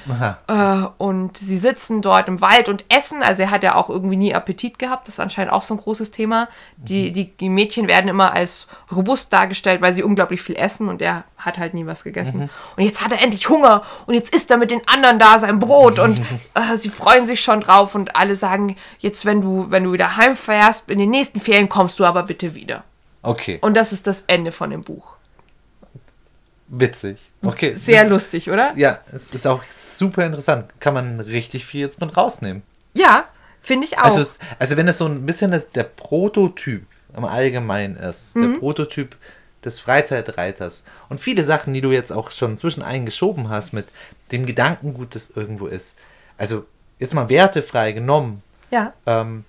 [0.47, 3.21] Äh, und sie sitzen dort im Wald und essen.
[3.21, 5.07] Also er hat ja auch irgendwie nie Appetit gehabt.
[5.07, 6.47] Das ist anscheinend auch so ein großes Thema.
[6.77, 10.99] Die, die, die Mädchen werden immer als robust dargestellt, weil sie unglaublich viel essen und
[11.01, 12.49] er hat halt nie was gegessen.
[12.75, 15.59] Und jetzt hat er endlich Hunger und jetzt isst er mit den anderen da sein
[15.59, 16.19] Brot und
[16.55, 20.17] äh, sie freuen sich schon drauf und alle sagen, jetzt wenn du, wenn du wieder
[20.17, 22.83] heimfährst, in den nächsten Ferien kommst du aber bitte wieder.
[23.21, 25.17] Okay, Und das ist das Ende von dem Buch.
[26.67, 27.17] Witzig.
[27.43, 27.75] Okay.
[27.75, 28.73] Sehr das- lustig, oder?
[28.75, 30.65] Ja, es ist auch super interessant.
[30.79, 32.63] Kann man richtig viel jetzt mit rausnehmen.
[32.93, 33.25] Ja,
[33.61, 34.03] finde ich auch.
[34.05, 34.25] Also,
[34.59, 38.53] also wenn es so ein bisschen das, der Prototyp im Allgemeinen ist, Mhm.
[38.53, 39.15] der Prototyp
[39.63, 43.87] des Freizeitreiters und viele Sachen, die du jetzt auch schon zwischen eingeschoben hast mit
[44.31, 45.97] dem Gedankengut, das irgendwo ist.
[46.37, 46.65] Also
[46.99, 48.93] jetzt mal wertefrei genommen, ja.
[49.05, 49.45] ähm,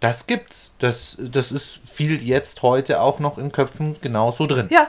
[0.00, 0.74] das gibt's.
[0.78, 4.68] Das, das ist viel jetzt heute auch noch in Köpfen genauso drin.
[4.70, 4.88] Ja.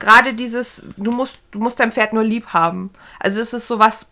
[0.00, 2.90] Gerade dieses, du musst, du musst dein Pferd nur lieb haben.
[3.20, 4.10] Also das ist sowas,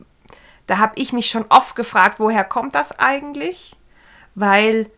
[0.68, 3.74] da habe ich mich schon oft gefragt, woher kommt das eigentlich?
[4.36, 4.91] Weil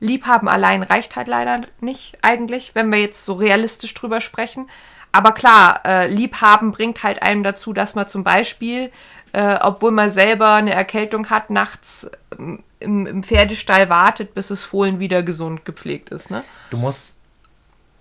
[0.00, 4.68] Liebhaben allein reicht halt leider nicht eigentlich, wenn wir jetzt so realistisch drüber sprechen.
[5.12, 8.90] Aber klar, äh, Liebhaben bringt halt einem dazu, dass man zum Beispiel,
[9.32, 14.62] äh, obwohl man selber eine Erkältung hat, nachts ähm, im, im Pferdestall wartet, bis das
[14.62, 16.30] Fohlen wieder gesund gepflegt ist.
[16.30, 16.44] Ne?
[16.70, 17.17] Du musst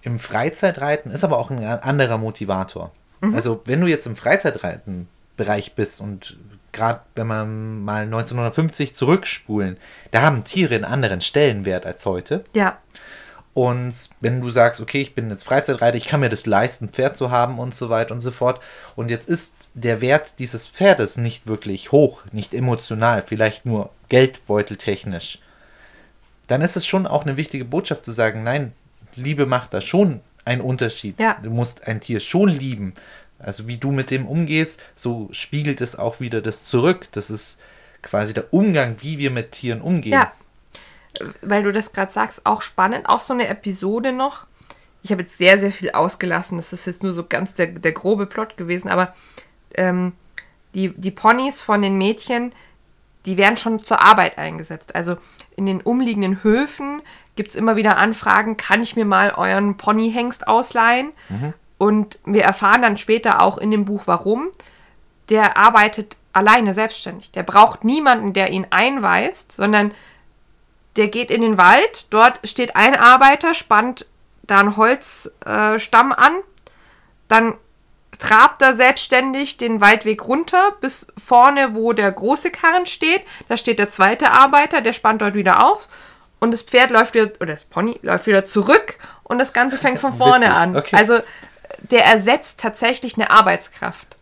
[0.08, 2.92] im Freizeitreiten ist aber auch ein anderer Motivator.
[3.22, 3.36] Mhm.
[3.36, 6.38] Also wenn du jetzt im Freizeitreiten-Bereich bist und
[6.72, 9.78] gerade wenn man mal 1950 zurückspulen,
[10.12, 12.44] da haben Tiere einen anderen Stellenwert als heute.
[12.56, 12.78] Ja,
[13.58, 16.90] Und wenn du sagst, okay, ich bin jetzt Freizeitreiter, ich kann mir das leisten, ein
[16.90, 18.62] Pferd zu haben und so weiter und so fort.
[18.96, 25.40] Und jetzt ist der Wert dieses Pferdes nicht wirklich hoch, nicht emotional, vielleicht nur geldbeuteltechnisch.
[26.46, 28.74] Dann ist es schon auch eine wichtige Botschaft zu sagen, nein,
[29.18, 31.20] Liebe macht da schon einen Unterschied.
[31.20, 31.38] Ja.
[31.42, 32.94] Du musst ein Tier schon lieben.
[33.40, 37.08] Also wie du mit dem umgehst, so spiegelt es auch wieder das zurück.
[37.12, 37.60] Das ist
[38.02, 40.14] quasi der Umgang, wie wir mit Tieren umgehen.
[40.14, 40.32] Ja,
[41.42, 43.08] weil du das gerade sagst, auch spannend.
[43.08, 44.48] Auch so eine Episode noch.
[45.04, 46.58] Ich habe jetzt sehr, sehr viel ausgelassen.
[46.58, 48.90] Das ist jetzt nur so ganz der, der grobe Plot gewesen.
[48.90, 49.14] Aber
[49.76, 50.14] ähm,
[50.74, 52.52] die, die Ponys von den Mädchen,
[53.26, 54.96] die werden schon zur Arbeit eingesetzt.
[54.96, 55.18] Also
[55.56, 57.02] in den umliegenden Höfen
[57.36, 61.12] gibt es immer wieder Anfragen, kann ich mir mal euren Ponyhengst ausleihen?
[61.78, 64.48] Und wir erfahren dann später auch in dem Buch, warum.
[65.30, 67.32] Der arbeitet alleine selbstständig.
[67.32, 69.92] Der braucht niemanden, der ihn einweist, sondern
[70.96, 74.08] der geht in den Wald, dort steht ein Arbeiter, spannt
[74.44, 76.34] da einen Holzstamm äh, an,
[77.28, 77.54] dann
[78.20, 83.22] trabt er selbstständig den Waldweg runter bis vorne, wo der große Karren steht.
[83.48, 85.88] Da steht der zweite Arbeiter, der spannt dort wieder auf
[86.40, 90.00] und das Pferd läuft wieder, oder das Pony läuft wieder zurück und das Ganze fängt
[90.00, 90.76] von vorne Witzig, an.
[90.78, 90.96] okay.
[90.96, 91.20] Also
[91.92, 94.18] der ersetzt tatsächlich eine Arbeitskraft.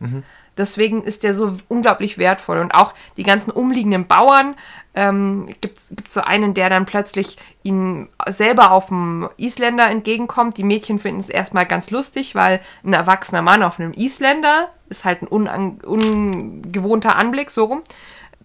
[0.58, 2.60] Deswegen ist der so unglaublich wertvoll.
[2.60, 4.56] Und auch die ganzen umliegenden Bauern,
[4.94, 10.58] ähm, gibt es so einen, der dann plötzlich ihnen selber auf dem Isländer entgegenkommt.
[10.58, 15.04] Die Mädchen finden es erstmal ganz lustig, weil ein erwachsener Mann auf einem Isländer ist
[15.04, 17.82] halt ein ungewohnter Anblick, so rum.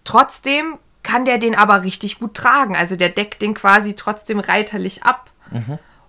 [0.03, 2.75] Trotzdem kann der den aber richtig gut tragen.
[2.75, 5.29] Also der deckt den quasi trotzdem reiterlich ab.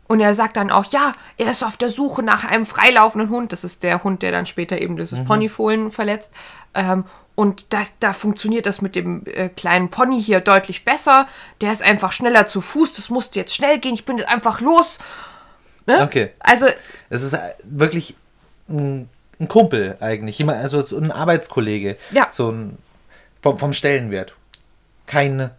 [0.08, 3.52] Und er sagt dann auch, ja, er ist auf der Suche nach einem freilaufenden Hund.
[3.52, 6.32] Das ist der Hund, der dann später eben dieses Ponyfohlen verletzt.
[6.74, 11.26] Ähm, und da, da funktioniert das mit dem äh, kleinen Pony hier deutlich besser.
[11.60, 12.92] Der ist einfach schneller zu Fuß.
[12.92, 13.94] Das musste jetzt schnell gehen.
[13.94, 14.98] Ich bin jetzt einfach los.
[15.86, 16.02] Ne?
[16.02, 16.30] Okay.
[16.40, 16.66] Also,
[17.08, 18.16] Es ist äh, wirklich
[18.68, 19.08] ein,
[19.40, 21.96] ein Kumpel eigentlich, jemand, also so ein Arbeitskollege.
[22.10, 22.28] Ja.
[22.30, 22.76] So ein
[23.42, 24.34] vom, vom Stellenwert.
[25.06, 25.50] Kein,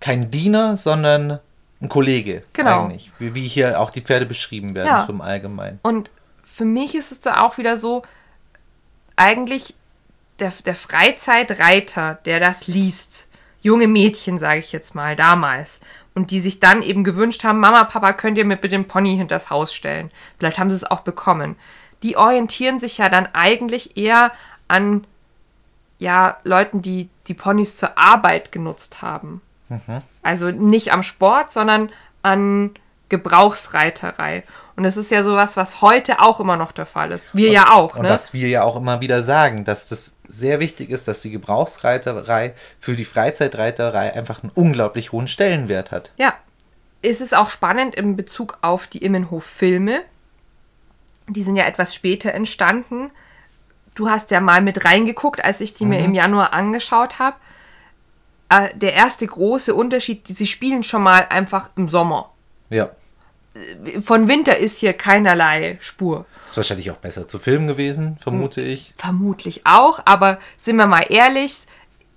[0.00, 1.38] kein Diener, sondern
[1.80, 2.84] ein Kollege Genau.
[2.84, 3.10] eigentlich.
[3.18, 5.04] Wie, wie hier auch die Pferde beschrieben werden, Ja.
[5.04, 5.80] so im Allgemeinen.
[5.82, 6.10] Und
[6.44, 8.02] für mich ist es da auch wieder so,
[9.16, 9.74] eigentlich
[10.38, 13.28] der, der Freizeitreiter, der das liest,
[13.62, 15.80] junge Mädchen, sage ich jetzt mal, damals,
[16.14, 19.16] und die sich dann eben gewünscht haben, Mama, Papa, könnt ihr mir bitte den Pony
[19.16, 20.10] hinters Haus stellen?
[20.38, 21.56] Vielleicht haben sie es auch bekommen.
[22.02, 24.32] Die orientieren sich ja dann eigentlich eher
[24.68, 25.06] an
[25.98, 29.40] ja, Leuten, die die Ponys zur Arbeit genutzt haben.
[30.24, 31.90] Also nicht am Sport, sondern
[32.22, 32.74] an
[33.08, 34.42] Gebrauchsreiterei.
[34.76, 37.36] Und das ist ja sowas, was heute auch immer noch der Fall ist.
[37.36, 38.08] Wir ja auch, Und ne?
[38.08, 42.54] was wir ja auch immer wieder sagen, dass das sehr wichtig ist, dass die Gebrauchsreiterei
[42.80, 46.10] für die Freizeitreiterei einfach einen unglaublich hohen Stellenwert hat.
[46.16, 46.34] Ja.
[47.02, 50.00] Es ist auch spannend in Bezug auf die Immenhof-Filme.
[51.28, 53.10] Die sind ja etwas später entstanden.
[53.94, 57.36] Du hast ja mal mit reingeguckt, als ich die mir im Januar angeschaut habe.
[58.54, 62.30] Äh, der erste große Unterschied, sie spielen schon mal einfach im Sommer.
[62.70, 62.90] Ja.
[64.00, 66.26] von Winter ist hier keinerlei Spur.
[66.48, 68.94] Ist wahrscheinlich auch besser zu filmen gewesen, vermute ich.
[68.96, 71.66] Vermutlich auch, aber sind wir mal ehrlich,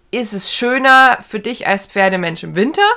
[0.10, 2.88] ist es schöner für dich als Pferdemensch im Winter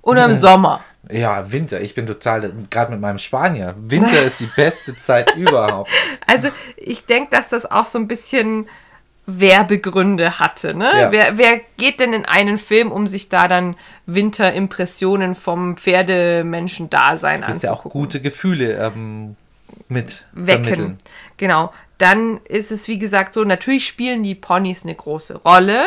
[0.00, 0.82] oder im Sommer?
[1.10, 1.80] Ja, Winter.
[1.80, 3.74] Ich bin total, gerade mit meinem Spanier.
[3.78, 5.90] Winter ist die beste Zeit überhaupt.
[6.26, 8.68] Also ich denke, dass das auch so ein bisschen
[9.26, 10.74] Werbegründe hatte.
[10.74, 10.90] Ne?
[10.98, 11.12] Ja.
[11.12, 17.56] Wer, wer geht denn in einen Film, um sich da dann Winterimpressionen vom Pferdemenschen-Dasein Das
[17.56, 18.00] ist ja auch anzugucken?
[18.00, 19.36] gute Gefühle ähm,
[19.88, 20.64] mit wecken.
[20.64, 20.98] vermitteln.
[21.36, 21.72] Genau.
[21.98, 25.84] Dann ist es, wie gesagt, so, natürlich spielen die Ponys eine große Rolle,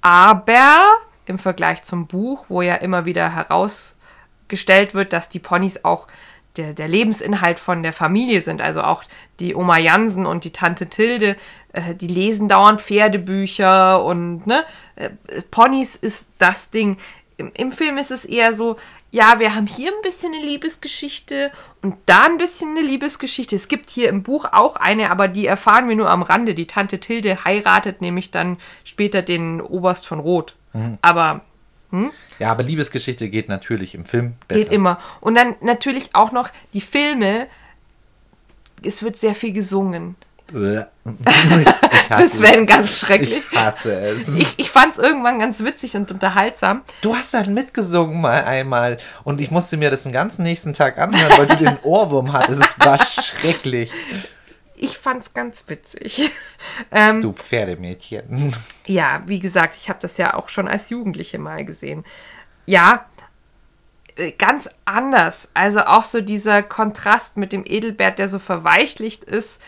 [0.00, 0.78] aber
[1.26, 6.08] im Vergleich zum Buch, wo ja immer wieder herausgestellt wird, dass die Ponys auch
[6.56, 8.60] der, der Lebensinhalt von der Familie sind.
[8.60, 9.04] Also auch
[9.40, 11.36] die Oma Jansen und die Tante Tilde,
[11.72, 14.64] äh, die lesen dauernd Pferdebücher und ne,
[14.96, 15.10] äh,
[15.50, 16.96] Ponys ist das Ding.
[17.36, 18.76] Im, Im Film ist es eher so,
[19.10, 21.50] ja, wir haben hier ein bisschen eine Liebesgeschichte
[21.82, 23.56] und da ein bisschen eine Liebesgeschichte.
[23.56, 26.54] Es gibt hier im Buch auch eine, aber die erfahren wir nur am Rande.
[26.54, 30.54] Die Tante Tilde heiratet nämlich dann später den Oberst von Rot.
[31.00, 31.40] Aber
[32.38, 34.64] Ja, aber Liebesgeschichte geht natürlich im Film besser.
[34.64, 34.98] geht immer.
[35.20, 37.46] Und dann natürlich auch noch die Filme.
[38.82, 40.16] Es wird sehr viel gesungen.
[42.06, 43.42] Ich hasse Das wäre ganz schrecklich.
[43.50, 44.28] Ich hasse es.
[44.38, 46.82] Ich, ich fand es irgendwann ganz witzig und unterhaltsam.
[47.00, 50.98] Du hast halt mitgesungen mal einmal und ich musste mir das den ganzen nächsten Tag
[50.98, 52.62] anhören, weil du den Ohrwurm hattest.
[52.62, 53.90] Es war schrecklich.
[54.76, 56.30] Ich fand es ganz witzig.
[56.92, 58.54] Ähm, Du Pferdemädchen.
[58.86, 62.04] Ja, wie gesagt, ich habe das ja auch schon als Jugendliche mal gesehen.
[62.66, 63.06] Ja,
[64.16, 65.48] äh, ganz anders.
[65.54, 69.60] Also auch so dieser Kontrast mit dem Edelbert, der so verweichlicht ist,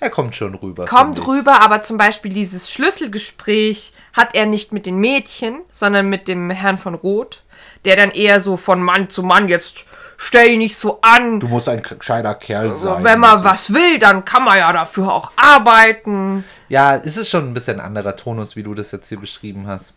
[0.00, 0.84] Er kommt schon rüber.
[0.86, 6.28] kommt rüber, aber zum Beispiel dieses Schlüsselgespräch hat er nicht mit den Mädchen, sondern mit
[6.28, 7.42] dem Herrn von Roth,
[7.84, 9.84] der dann eher so von Mann zu Mann jetzt
[10.18, 11.40] stell dich nicht so an.
[11.40, 13.02] Du musst ein gescheiter Kerl sein.
[13.02, 16.44] Wenn man was will, dann kann man ja dafür auch arbeiten.
[16.68, 19.94] Ja, es ist schon ein bisschen anderer Tonus, wie du das jetzt hier beschrieben hast.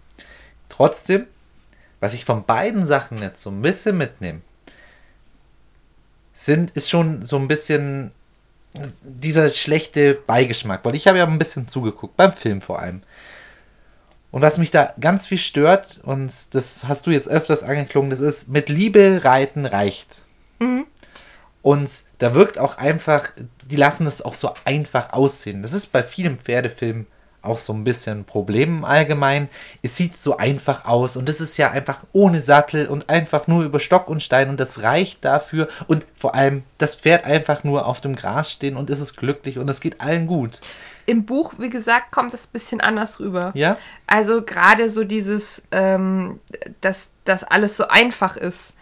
[0.70, 1.26] Trotzdem,
[2.00, 4.42] was ich von beiden Sachen jetzt so ein bisschen mitnehme,
[6.34, 8.12] sind, ist schon so ein bisschen
[9.02, 13.02] dieser schlechte Beigeschmack, weil ich habe ja ein bisschen zugeguckt, beim Film vor allem.
[14.32, 18.22] Und was mich da ganz viel stört, und das hast du jetzt öfters angeklungen, das
[18.22, 20.24] ist, mit Liebe reiten reicht.
[21.62, 23.30] Und da wirkt auch einfach,
[23.66, 25.62] die lassen es auch so einfach aussehen.
[25.62, 27.08] Das ist bei vielen Pferdefilmen
[27.44, 29.50] auch so ein bisschen ein Problem im Allgemeinen.
[29.82, 33.64] Es sieht so einfach aus und es ist ja einfach ohne Sattel und einfach nur
[33.64, 35.68] über Stock und Stein und das reicht dafür.
[35.88, 39.58] Und vor allem das Pferd einfach nur auf dem Gras stehen und es ist glücklich
[39.58, 40.60] und es geht allen gut.
[41.12, 43.52] Im Buch, wie gesagt, kommt es ein bisschen anders rüber.
[43.54, 43.78] Ja?
[44.08, 46.40] Also gerade so dieses, ähm,
[46.80, 48.78] dass das alles so einfach ist.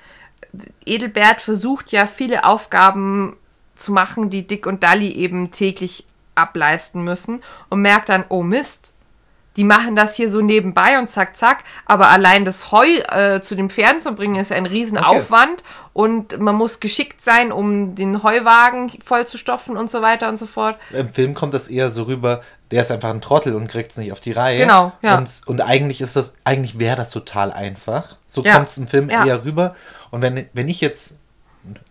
[0.85, 3.35] Edelbert versucht ja viele Aufgaben
[3.73, 6.05] zu machen, die Dick und Dalli eben täglich
[6.35, 8.93] ableisten müssen und merkt dann, oh Mist,
[9.59, 13.55] die machen das hier so nebenbei und zack, zack, aber allein das Heu äh, zu
[13.55, 18.89] den Pferden zu bringen, ist ein Riesenaufwand und man muss geschickt sein, um den Heuwagen
[19.03, 20.77] vollzustopfen und so weiter und so fort.
[20.91, 22.41] Im Film kommt das eher so rüber,
[22.71, 24.59] der ist einfach ein Trottel und kriegt es nicht auf die Reihe.
[24.59, 25.17] Genau, ja.
[25.17, 28.15] Und, und eigentlich ist das, eigentlich wäre das total einfach.
[28.27, 29.25] So Ja, kommt es im Film ja.
[29.25, 29.75] eher rüber.
[30.09, 31.19] Und wenn, wenn ich jetzt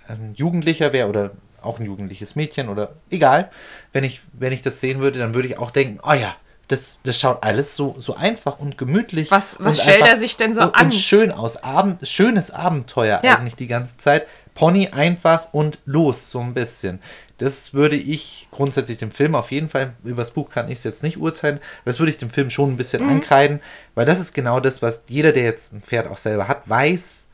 [0.08, 3.50] ein Jugendlicher wäre oder auch ein jugendliches Mädchen oder egal,
[3.92, 6.34] wenn ich, wenn ich das sehen würde, dann würde ich auch denken, oh ja,
[6.68, 9.30] das, das schaut alles so, so einfach und gemütlich.
[9.30, 10.86] Was- was und stellt er sich denn so und, an?
[10.86, 11.56] Und schön aus.
[11.62, 13.36] Abend, schönes Abenteuer Ja.
[13.38, 14.26] eigentlich die ganze Zeit.
[14.54, 17.00] Pony einfach und los, so ein bisschen.
[17.38, 20.84] Das würde ich grundsätzlich dem Film auf jeden Fall, über das Buch kann ich es
[20.84, 23.10] jetzt nicht urteilen, das würde ich dem Film schon ein bisschen Mhm.
[23.10, 23.60] ankreiden,
[23.94, 27.28] weil das ist genau das, was jeder, der jetzt ein Pferd auch selber hat, weiß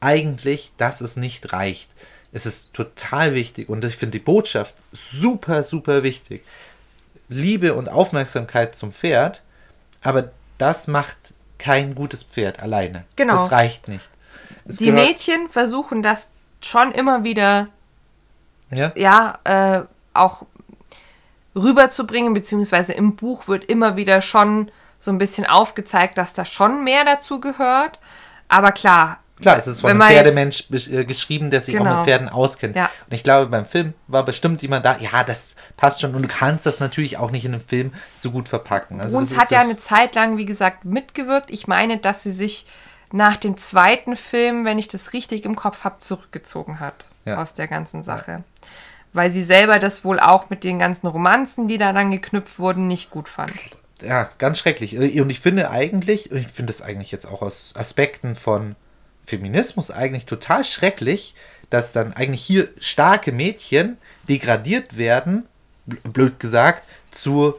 [0.00, 1.90] eigentlich, dass es nicht reicht.
[2.32, 6.42] Es ist total wichtig und ich finde die Botschaft super, super wichtig.
[7.28, 9.42] Liebe und Aufmerksamkeit zum Pferd,
[10.02, 11.16] aber das macht
[11.58, 13.04] kein gutes Pferd alleine.
[13.16, 13.36] Genau.
[13.36, 14.08] Das reicht nicht.
[14.66, 17.68] Es Die Mädchen versuchen das schon immer wieder
[18.70, 18.92] Ja?
[18.94, 20.46] ja, äh, auch
[21.56, 26.82] rüberzubringen, beziehungsweise im Buch wird immer wieder schon so ein bisschen aufgezeigt, dass da schon
[26.82, 27.98] mehr dazu gehört.
[28.48, 31.96] Aber klar, Klar, es ist von einem jetzt- Pferdemensch äh, geschrieben, der sich auch Genau.
[31.98, 32.76] mit Pferden auskennt.
[32.76, 32.90] Ja.
[33.06, 36.14] Und ich glaube, beim Film war bestimmt jemand da, ja, das passt schon.
[36.14, 39.00] Und du kannst das natürlich auch nicht in einem Film so gut verpacken.
[39.00, 41.50] Also das ist hat ja eine Zeit lang, wie gesagt, mitgewirkt.
[41.50, 42.66] Ich meine, dass sie sich
[43.12, 47.40] nach dem zweiten Film, wenn ich das richtig im Kopf habe, zurückgezogen hat Ja.
[47.40, 48.42] aus der ganzen Sache.
[49.12, 52.88] Weil sie selber das wohl auch mit den ganzen Romanzen, die da dann geknüpft wurden,
[52.88, 53.52] nicht gut fand.
[54.02, 54.96] ja, ganz schrecklich.
[54.96, 58.74] Äh, Und ich finde eigentlich, und ich finde es eigentlich jetzt auch aus Aspekten von
[59.24, 61.34] Feminismus eigentlich total schrecklich,
[61.70, 63.96] dass dann eigentlich hier starke Mädchen
[64.28, 65.46] degradiert werden,
[65.86, 67.54] blöd gesagt, zu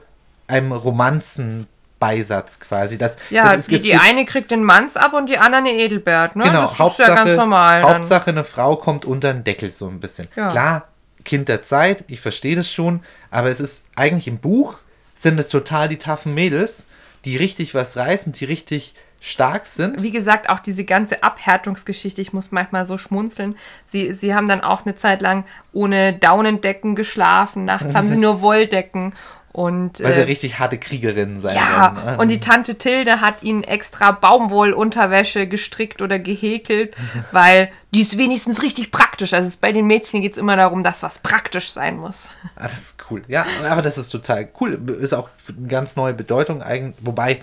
[0.48, 2.98] einem Romanzenbeisatz quasi.
[2.98, 5.74] Das, ja, das ist, die, die eine kriegt den Manns ab und die andere eine
[5.74, 6.44] Edelbert, ne?
[6.44, 7.82] Genau, das Hauptsache, ist ja ganz normal.
[7.82, 7.94] dann.
[7.96, 10.28] Hauptsache eine Frau kommt unter den Deckel so ein bisschen.
[10.36, 10.50] Ja.
[10.50, 10.88] Klar,
[11.24, 14.78] Kind der Zeit, ich verstehe das schon, aber es ist eigentlich im Buch
[15.16, 16.88] sind es total die taffen Mädels,
[17.24, 18.94] die richtig was reißen, die richtig
[19.26, 20.04] stark sind.
[20.04, 23.56] Wie gesagt, auch diese ganze Abhärtungsgeschichte, ich muss manchmal so schmunzeln.
[23.86, 28.42] Sie, sie haben dann auch eine Zeit lang ohne Daunendecken geschlafen, nachts haben sie nur
[28.42, 29.14] Wolldecken.
[29.52, 32.06] Und, Weil sie äh, richtig harte Kriegerinnen sein ja, wollen.
[32.06, 32.18] ne?
[32.18, 36.94] und die Tante Tilde hat ihnen extra Baumwollunterwäsche gestrickt oder gehäkelt,
[37.32, 39.34] weil die ist wenigstens richtig praktisch.
[39.34, 42.32] Also bei den Mädchen geht es immer darum, dass was praktisch sein muss.
[42.58, 43.24] Ah, das ist cool.
[43.30, 44.78] Ja, aber das ist total cool.
[45.00, 46.98] Ist auch eine ganz neue Bedeutung eigentlich.
[47.00, 47.42] Wobei,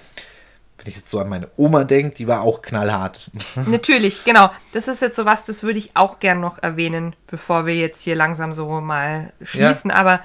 [0.82, 3.30] wenn ich jetzt so an meine Oma denke, die war auch knallhart.
[3.66, 4.50] Natürlich, genau.
[4.72, 8.02] Das ist jetzt so was, das würde ich auch gern noch erwähnen, bevor wir jetzt
[8.02, 9.92] hier langsam so mal schließen.
[9.92, 10.20] Aber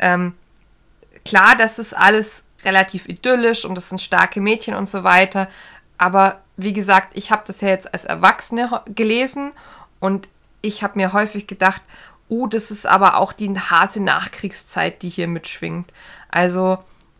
[0.00, 0.34] ähm,
[1.24, 5.48] klar, das ist alles relativ idyllisch und das sind starke Mädchen und so weiter.
[5.96, 9.52] Aber wie gesagt, ich habe das ja jetzt als Erwachsene gelesen
[10.00, 10.28] und
[10.60, 11.82] ich habe mir häufig gedacht,
[12.28, 15.92] oh, das ist aber auch die harte Nachkriegszeit, die hier mitschwingt.
[16.28, 16.78] Also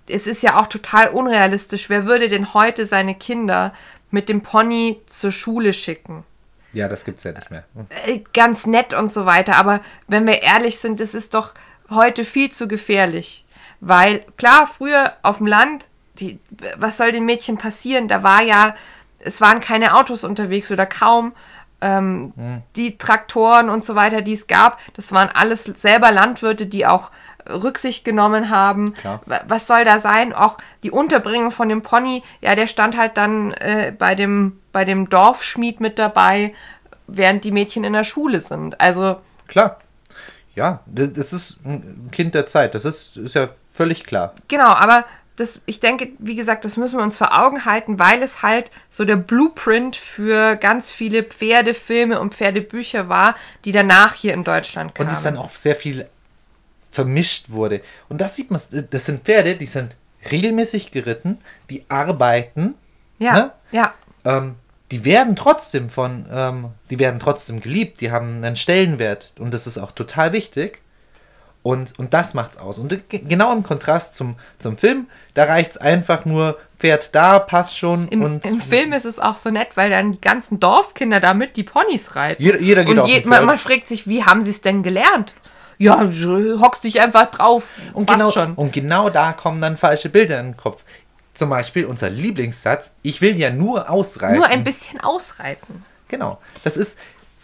[0.09, 1.89] es ist ja auch total unrealistisch.
[1.91, 3.73] Wer würde denn heute seine Kinder
[4.11, 6.25] mit dem Pony zur Schule schicken?
[6.73, 7.65] Ja, das gibt's ja nicht mehr.
[8.07, 11.55] Äh, Ganz nett und so weiter, aber wenn wir ehrlich sind, es ist doch
[11.89, 13.45] heute viel zu gefährlich.
[13.81, 15.89] Weil, klar, früher auf dem Land,
[16.19, 16.39] die,
[16.77, 18.09] was soll den Mädchen passieren?
[18.09, 18.77] Da war ja,
[19.19, 21.33] es waren keine Autos unterwegs oder kaum.
[21.81, 22.35] Ähm,
[22.77, 27.11] Die Traktoren und so weiter, die es gab, das waren alles selber Landwirte, die auch
[27.49, 28.95] Rücksicht genommen haben.
[28.95, 29.21] Klar.
[29.27, 30.33] Wa- Was soll da sein?
[30.33, 34.85] Auch die Unterbringung von dem Pony, ja, der stand halt dann äh, bei, dem, bei
[34.85, 36.55] dem Dorfschmied mit dabei,
[37.07, 38.81] während die Mädchen in der Schule sind.
[38.81, 39.17] Also,
[39.49, 39.79] Klar.
[40.55, 42.75] Ja, das das ist ein Kind der Zeit.
[42.75, 44.35] Das ist, ist ja völlig klar.
[44.49, 45.05] genau, aber
[45.37, 48.71] das, ich denke, wie gesagt, das müssen wir uns vor Augen halten, weil es halt
[48.91, 54.95] so der Blueprint für ganz viele Pferdefilme und Pferdebücher war, die danach hier in Deutschland
[54.95, 55.09] kamen.
[55.09, 56.07] Und es dann auch sehr viel
[56.91, 57.81] vermischt wurde.
[58.09, 58.61] Und das sieht man,
[58.91, 59.95] das sind Pferde, die sind
[60.31, 61.39] regelmäßig geritten,
[61.71, 62.75] die arbeiten,
[63.19, 63.53] ja, ne?
[63.73, 64.57] ja, ähm,
[64.91, 69.67] die werden trotzdem von, ähm, die werden trotzdem geliebt, die haben einen Stellenwert und das
[69.67, 70.83] ist auch total wichtig.
[71.63, 72.79] Und, und das macht's aus.
[72.79, 77.77] Und ge- genau im Kontrast zum, zum Film, da reicht's einfach nur, Pferd da, passt
[77.77, 78.09] schon.
[78.09, 81.59] Im, und Im Film ist es auch so nett, weil dann die ganzen Dorfkinder damit
[81.59, 82.43] die Ponys reiten.
[82.43, 84.83] Jeder, jeder geht Und auf je, man, man fragt sich, wie haben sie es denn
[84.83, 85.35] gelernt?
[85.81, 87.65] Ja, du hockst dich einfach drauf.
[87.95, 88.55] Und genau, schon.
[88.55, 90.85] und genau da kommen dann falsche Bilder in den Kopf.
[91.33, 94.37] Zum Beispiel unser Lieblingssatz, ich will ja nur ausreiten.
[94.37, 95.83] Nur ein bisschen ausreiten.
[96.09, 96.39] Genau.
[96.65, 96.99] Das ist,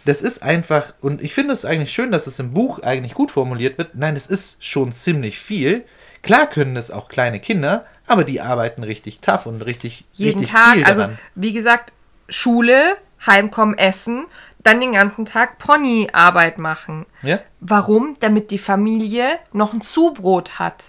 [0.05, 3.31] das ist einfach, und ich finde es eigentlich schön, dass es im Buch eigentlich gut
[3.31, 3.95] formuliert wird.
[3.95, 5.83] Nein, das ist schon ziemlich viel.
[6.21, 10.55] Klar können das auch kleine Kinder, aber die arbeiten richtig tough und richtig, Jeden richtig
[10.55, 11.17] Tag, viel also daran.
[11.33, 11.91] wie gesagt,
[12.29, 14.27] Schule, Heimkommen, Essen,
[14.59, 17.05] dann den ganzen Tag Ponyarbeit machen.
[17.21, 17.39] Ja?
[17.59, 18.15] Warum?
[18.19, 20.85] Damit die Familie noch ein Zubrot hat.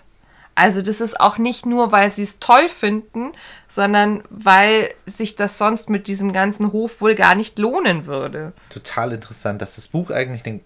[0.58, 3.30] Also das ist auch nicht nur, weil sie es toll finden,
[3.68, 8.52] sondern weil sich das sonst mit diesem ganzen Hof wohl gar nicht lohnen würde.
[8.68, 10.60] Total interessant, dass das Buch eigentlich den,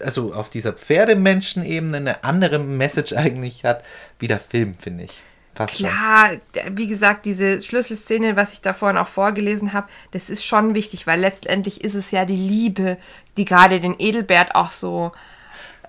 [0.00, 3.84] also auf dieser Pferdemenschen-Ebene eine andere Message eigentlich hat,
[4.18, 5.22] wie der Film, finde ich.
[5.70, 5.86] Schon.
[5.86, 6.30] Klar,
[6.70, 11.06] wie gesagt, diese Schlüsselszene, was ich da vorhin auch vorgelesen habe, das ist schon wichtig,
[11.06, 12.96] weil letztendlich ist es ja die Liebe,
[13.36, 15.12] die gerade den Edelbert auch so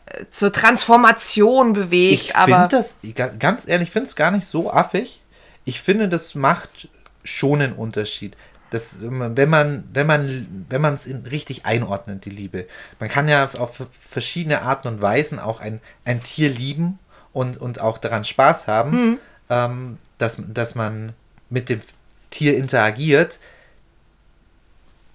[0.06, 2.14] äh, zur Transformation bewegt.
[2.14, 5.22] Ich finde das, ga- ganz ehrlich, ich finde es gar nicht so affig.
[5.66, 6.90] Ich finde, das macht
[7.24, 8.36] schon einen Unterschied.
[8.70, 12.68] Das, wenn man, wenn man, wenn man es richtig einordnet, die Liebe.
[13.00, 17.00] Man kann ja auf- verschiedene Arten und Weisen auch ein, ein Tier lieben
[17.34, 21.14] und, und auch daran Spaß haben, ähm, dass, dass man
[21.50, 21.82] mit dem
[22.30, 23.40] Tier interagiert.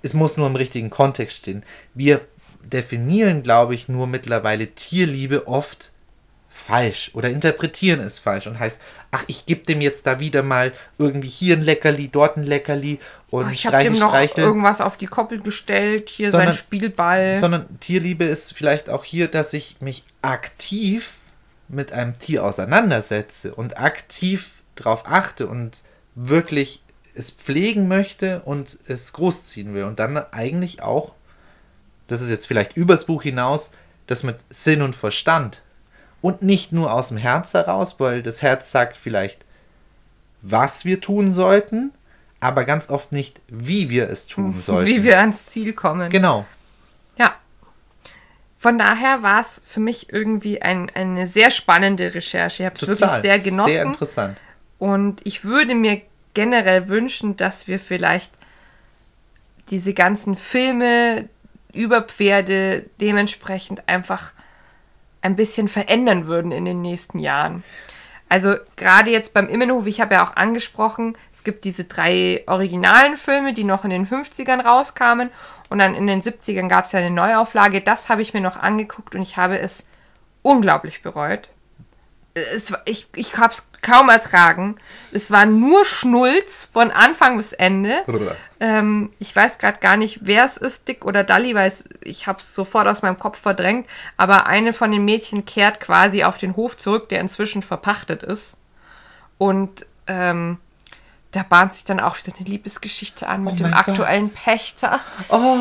[0.02, 1.62] Es muss nur im richtigen Kontext stehen.
[1.94, 2.20] Wir
[2.62, 5.92] definieren, glaube ich, nur mittlerweile Tierliebe oft
[6.50, 8.80] falsch oder interpretieren es falsch und heißt,
[9.12, 12.98] ach, ich gebe dem jetzt da wieder mal irgendwie hier ein Leckerli, dort ein Leckerli
[13.30, 14.40] und Oh, ich habe dem noch streiche.
[14.40, 17.38] irgendwas auf die Koppel gestellt, hier Sondern- sein Spielball.
[17.38, 21.14] Sondern Tierliebe ist vielleicht auch hier, dass ich mich aktiv
[21.68, 25.82] mit einem Tier auseinandersetze und aktiv darauf achte und
[26.14, 26.82] wirklich
[27.14, 29.84] es pflegen möchte und es großziehen will.
[29.84, 31.14] Und dann eigentlich auch,
[32.06, 33.72] das ist jetzt vielleicht übers Buch hinaus,
[34.06, 35.62] das mit Sinn und Verstand.
[36.20, 39.44] Und nicht nur aus dem Herz heraus, weil das Herz sagt vielleicht,
[40.42, 41.92] was wir tun sollten,
[42.40, 44.86] aber ganz oft nicht, wie wir es tun sollten.
[44.86, 46.10] Wie wir ans Ziel kommen.
[46.10, 46.46] Genau.
[47.18, 47.34] Ja.
[48.58, 52.64] Von daher war es für mich irgendwie ein, eine sehr spannende Recherche.
[52.64, 53.72] Ich habe es wirklich sehr genossen.
[53.72, 54.36] Sehr interessant.
[54.78, 56.02] Und ich würde mir
[56.34, 58.32] generell wünschen, dass wir vielleicht
[59.70, 61.28] diese ganzen Filme
[61.72, 64.32] über Pferde dementsprechend einfach
[65.20, 67.62] ein bisschen verändern würden in den nächsten Jahren.
[68.28, 73.16] Also gerade jetzt beim Immenhof, ich habe ja auch angesprochen, es gibt diese drei originalen
[73.16, 75.30] Filme, die noch in den 50ern rauskamen
[75.70, 77.80] und dann in den 70ern gab es ja eine Neuauflage.
[77.80, 79.86] Das habe ich mir noch angeguckt und ich habe es
[80.42, 81.48] unglaublich bereut.
[82.54, 84.76] Es, ich ich habe es kaum ertragen.
[85.12, 88.02] Es war nur Schnulz von Anfang bis Ende.
[88.60, 92.26] Ähm, ich weiß gerade gar nicht, wer es ist, Dick oder Dalli, weil es, ich
[92.26, 93.86] habe es sofort aus meinem Kopf verdrängt.
[94.16, 98.56] Aber eine von den Mädchen kehrt quasi auf den Hof zurück, der inzwischen verpachtet ist.
[99.38, 100.58] Und ähm,
[101.30, 104.34] da bahnt sich dann auch wieder eine Liebesgeschichte an mit Oh dem aktuellen Gott.
[104.42, 104.98] Pächter.
[105.28, 105.58] Oh,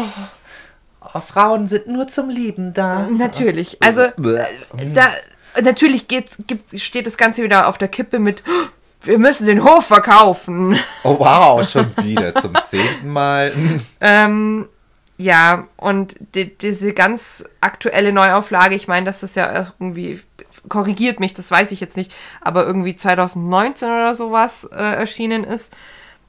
[1.14, 3.08] oh, Frauen sind nur zum Lieben da.
[3.12, 3.78] Natürlich.
[3.84, 5.10] Also da,
[5.64, 8.68] natürlich geht, gibt, steht das Ganze wieder auf der Kippe mit, "Oh,
[9.02, 10.78] wir müssen den Hof verkaufen.
[11.04, 13.52] Oh wow, schon wieder zum zehnten Mal.
[14.02, 14.68] Ähm,
[15.18, 20.22] ja, und die, diese ganz aktuelle Neuauflage, ich meine, dass das ja irgendwie,
[20.70, 25.74] korrigiert mich, das weiß ich jetzt nicht, aber irgendwie 2019 oder sowas äh, erschienen ist,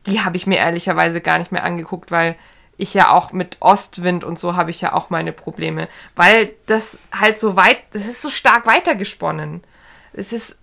[0.07, 2.37] die habe ich mir ehrlicherweise gar nicht mehr angeguckt, weil
[2.79, 6.99] ich ja auch mit Ostwind und so habe ich ja auch meine Probleme, weil das
[7.13, 9.63] halt so weit, das ist so stark weitergesponnen.
[10.15, 10.59] Es ist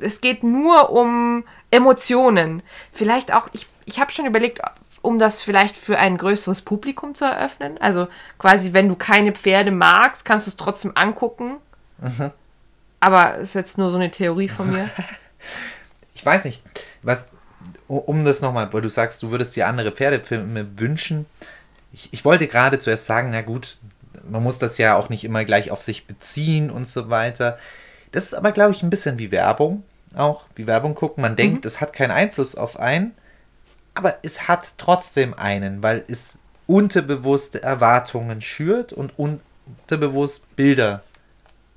[0.00, 2.62] es geht nur um Emotionen.
[2.92, 4.60] Vielleicht auch, ich, ich habe schon überlegt,
[5.02, 7.78] um das vielleicht für ein größeres Publikum zu eröffnen.
[7.78, 11.56] Also quasi, wenn du keine Pferde magst, kannst du es trotzdem angucken.
[13.00, 14.88] Aber ist jetzt nur so eine Theorie von mir.
[16.14, 16.62] Ich weiß nicht,
[17.02, 17.28] was,
[17.98, 21.26] um das nochmal, weil du sagst, du würdest dir andere Pferdefilme wünschen.
[21.92, 23.78] Ich, ich wollte gerade zuerst sagen, na gut,
[24.28, 27.58] man muss das ja auch nicht immer gleich auf sich beziehen und so weiter.
[28.12, 29.84] Das ist aber, glaube ich, ein bisschen wie Werbung
[30.14, 31.22] auch, wie Werbung gucken.
[31.22, 33.14] Man denkt, es hat keinen Einfluss auf einen,
[33.94, 41.02] aber es hat trotzdem einen, weil es unterbewusste Erwartungen schürt und unterbewusst Bilder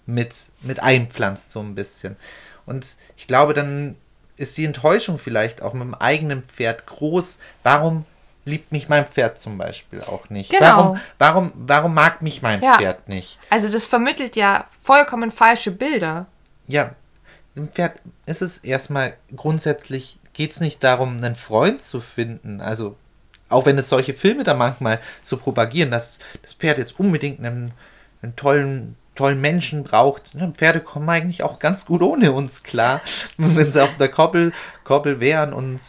[0.06, 2.16] mit, mit einpflanzt so ein bisschen.
[2.66, 3.96] Und ich glaube, dann
[4.38, 7.40] ist die Enttäuschung vielleicht auch mit dem eigenen Pferd groß.
[7.64, 8.06] Warum
[8.46, 10.52] liebt mich mein Pferd zum Beispiel auch nicht?
[10.52, 10.62] Genau.
[10.62, 12.78] Warum, warum, warum mag mich mein Ja.
[12.78, 13.40] Pferd nicht?
[13.50, 16.28] Also das vermittelt ja vollkommen falsche Bilder.
[16.68, 16.96] Ja,
[17.56, 22.60] dem Pferd ist es erstmal grundsätzlich, geht es nicht darum, einen Freund zu finden.
[22.60, 22.98] Also,
[23.50, 27.72] auch wenn es solche Filme da manchmal so propagieren, dass das Pferd jetzt unbedingt einen,
[28.22, 30.36] einen tollen, tollen Menschen braucht.
[30.36, 33.02] Ne, Pferde kommen eigentlich auch ganz gut ohne uns klar,
[33.38, 34.52] wenn sie auf der Koppel,
[34.84, 35.80] Koppel wären und.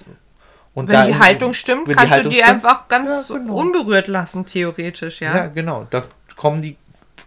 [0.75, 2.51] und Wenn da die in- Haltung stimmt, kannst Haltung du die stimmt.
[2.65, 3.55] einfach ganz Ja, genau.
[3.55, 5.35] unberührt lassen, theoretisch, ja.
[5.37, 5.87] Ja, genau.
[5.91, 6.05] Da
[6.37, 6.77] kommen die,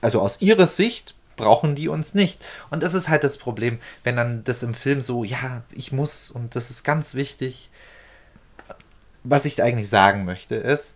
[0.01, 2.43] also aus ihrer Sicht brauchen die uns nicht.
[2.69, 6.29] Und das ist halt das Problem, wenn dann das im Film so, ja, ich muss
[6.31, 7.69] und das ist ganz wichtig.
[9.23, 10.95] Was ich eigentlich sagen möchte ist,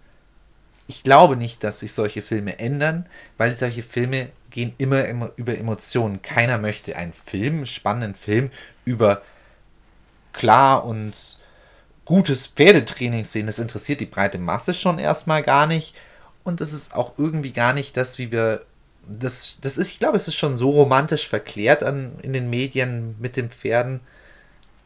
[0.88, 3.06] ich glaube nicht, dass sich solche Filme ändern,
[3.38, 6.22] weil solche Filme gehen immer, immer über Emotionen.
[6.22, 8.51] Keiner möchte einen Film, spannenden Film
[8.86, 9.22] über
[10.32, 11.39] klar und
[12.06, 13.47] gutes Pferdetraining sehen.
[13.47, 15.95] Das interessiert die breite Masse schon erstmal gar nicht.
[16.43, 18.64] Und das ist auch irgendwie gar nicht das, wie wir.
[19.06, 23.16] Das, das ist, ich glaube, es ist schon so romantisch verklärt an, in den Medien
[23.20, 23.99] mit den Pferden,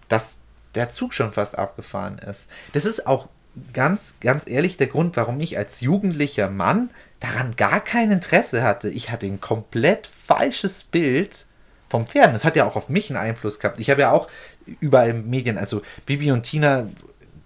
[0.09, 0.37] dass
[0.73, 2.49] der Zug schon fast abgefahren ist.
[2.73, 3.27] Das ist auch
[3.73, 6.89] ganz, ganz ehrlich der Grund, warum ich als jugendlicher Mann
[7.19, 8.89] daran gar kein Interesse hatte.
[8.89, 11.45] Ich hatte ein komplett falsches Bild
[11.89, 12.33] vom Pferden.
[12.33, 13.79] Das hat ja auch auf mich einen Einfluss gehabt.
[13.79, 14.27] Ich habe ja auch
[14.79, 16.87] überall Medien, also Bibi und Tina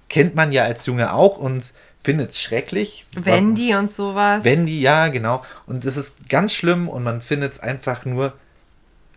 [0.09, 3.05] kennt man ja als Junge auch und findet es schrecklich.
[3.13, 4.43] Wendy und sowas.
[4.43, 5.43] Wendy, ja, genau.
[5.67, 8.33] Und das ist ganz schlimm und man findet es einfach nur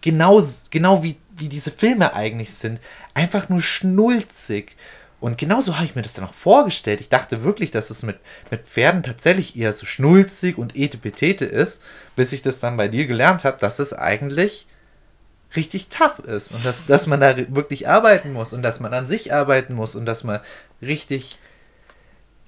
[0.03, 2.79] genau, genau wie, wie diese Filme eigentlich sind.
[3.15, 4.77] Einfach nur schnulzig.
[5.25, 7.01] Und genauso habe ich mir das dann auch vorgestellt.
[7.01, 8.19] Ich dachte wirklich, dass es mit,
[8.51, 11.81] mit Pferden tatsächlich eher so schnulzig und etepetete ist,
[12.15, 14.67] bis ich das dann bei dir gelernt habe, dass es eigentlich
[15.57, 19.07] richtig tough ist und dass, dass man da wirklich arbeiten muss und dass man an
[19.07, 20.41] sich arbeiten muss und dass man
[20.83, 21.39] richtig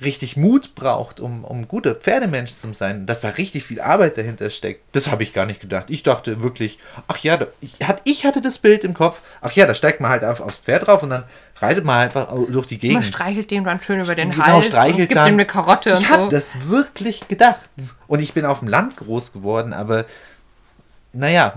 [0.03, 4.51] richtig Mut braucht, um, um guter Pferdemensch zu sein, dass da richtig viel Arbeit dahinter
[4.51, 4.83] steckt.
[4.95, 5.87] Das habe ich gar nicht gedacht.
[5.89, 6.79] Ich dachte wirklich,
[7.09, 10.01] ach ja, da, ich, hat, ich hatte das Bild im Kopf, ach ja, da steigt
[10.03, 11.25] man halt einfach aufs Pferd drauf und dann
[11.59, 13.05] reitet man einfach durch die Man Gegend.
[13.07, 15.29] streichelt dem dann schön über den Genau, Hals streichelt und gibt dann.
[15.29, 16.31] ihm eine Karotte und Ich habe so.
[16.31, 17.61] das wirklich gedacht.
[18.07, 20.05] Und ich bin auf dem Land groß geworden, aber
[21.15, 21.55] naja,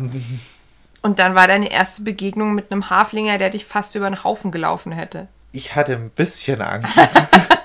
[1.01, 4.51] Und dann war deine erste Begegnung mit einem Haflinger, der dich fast über den Haufen
[4.51, 5.27] gelaufen hätte.
[5.51, 6.97] ich hatte ein bisschen Angst.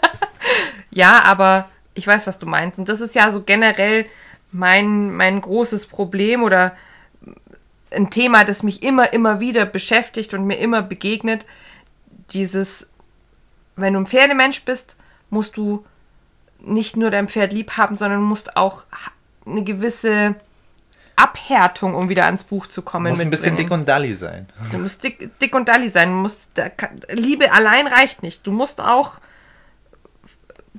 [0.94, 2.78] Ja, aber ich weiß, was du meinst.
[2.78, 4.06] Und das ist ja so generell
[4.52, 6.74] mein, mein großes Problem oder
[7.90, 11.44] ein Thema, das mich immer, immer wieder beschäftigt und mir immer begegnet.
[12.30, 12.90] Dieses,
[13.76, 14.96] wenn du ein Pferdemensch bist,
[15.30, 15.84] musst du
[16.60, 18.84] nicht nur dein Pferd lieb haben, sondern musst auch
[19.46, 20.36] eine gewisse
[21.16, 23.10] Abhärtung, um wieder ans Buch zu kommen.
[23.10, 24.48] Muss ein bisschen dick und dalli sein.
[24.72, 26.08] Du musst dick, dick und dalli sein.
[26.10, 26.70] Du musst, da
[27.10, 28.46] Liebe allein reicht nicht.
[28.46, 29.20] Du musst auch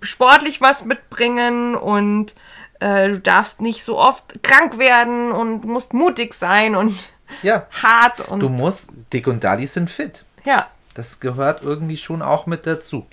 [0.02, 2.36] sportlich was mitbringen und
[2.80, 6.98] äh, du darfst nicht so oft krank werden und du musst mutig sein und
[7.42, 7.66] Ja.
[7.82, 10.26] hart und Du musst, dick und dalli sind fit.
[10.44, 13.06] ja, Das gehört irgendwie schon auch mit dazu.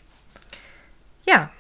[1.25, 1.51] ja.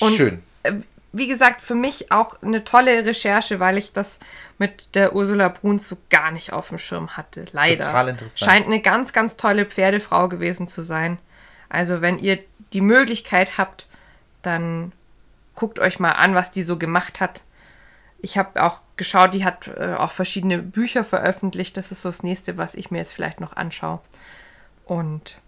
[0.00, 0.42] Und- Schön.
[0.64, 0.72] Äh,
[1.16, 4.18] Wie gesagt, für mich auch eine tolle Recherche, weil ich das
[4.58, 7.44] mit der Ursula Bruns so gar nicht auf dem Schirm hatte.
[7.52, 7.84] Leider.
[7.86, 8.40] Total interessant.
[8.40, 11.18] Scheint eine ganz, ganz tolle Pferdefrau gewesen zu sein.
[11.68, 12.40] Also, wenn ihr
[12.72, 13.86] die Möglichkeit habt,
[14.46, 14.92] dann
[15.54, 17.42] guckt euch mal an, was die so gemacht hat.
[18.20, 21.76] Ich habe auch geschaut, die hat äh, auch verschiedene Bücher veröffentlicht.
[21.76, 24.00] Das ist so das nächste, was ich mir jetzt vielleicht noch anschaue.
[24.86, 25.38] Und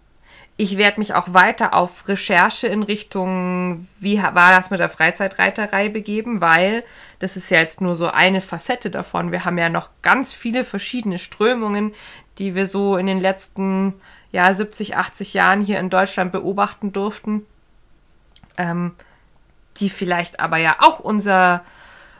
[0.59, 5.89] ich werde mich auch weiter auf Recherche in Richtung, wie war das mit der Freizeitreiterei
[5.89, 6.83] begeben, weil
[7.19, 9.31] das ist ja jetzt nur so eine Facette davon.
[9.31, 11.93] Wir haben ja noch ganz viele verschiedene Strömungen,
[12.39, 13.93] die wir so in den letzten
[14.31, 17.45] ja, 70, 80 Jahren hier in Deutschland beobachten durften,
[18.57, 18.93] ähm,
[19.77, 21.63] die vielleicht aber ja auch unser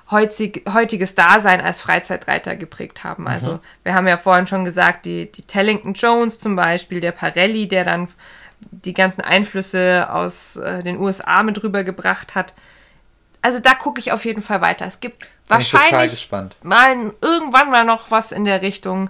[0.09, 3.27] heutzig, heutiges Dasein als Freizeitreiter geprägt haben.
[3.27, 7.67] Also wir haben ja vorhin schon gesagt, die, die Tellington Jones zum Beispiel, der Parelli,
[7.67, 8.07] der dann
[8.59, 12.53] die ganzen Einflüsse aus äh, den USA mit rübergebracht hat.
[13.41, 14.85] Also da gucke ich auf jeden Fall weiter.
[14.85, 16.29] Es gibt Bin wahrscheinlich
[16.63, 19.09] mal irgendwann mal noch was in der Richtung,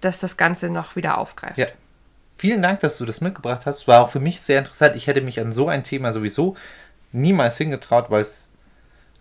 [0.00, 1.58] dass das Ganze noch wieder aufgreift.
[1.58, 1.66] Ja.
[2.42, 3.86] Vielen Dank, dass du das mitgebracht hast.
[3.86, 4.96] War auch für mich sehr interessant.
[4.96, 6.56] Ich hätte mich an so ein Thema sowieso
[7.12, 8.50] niemals hingetraut, weil es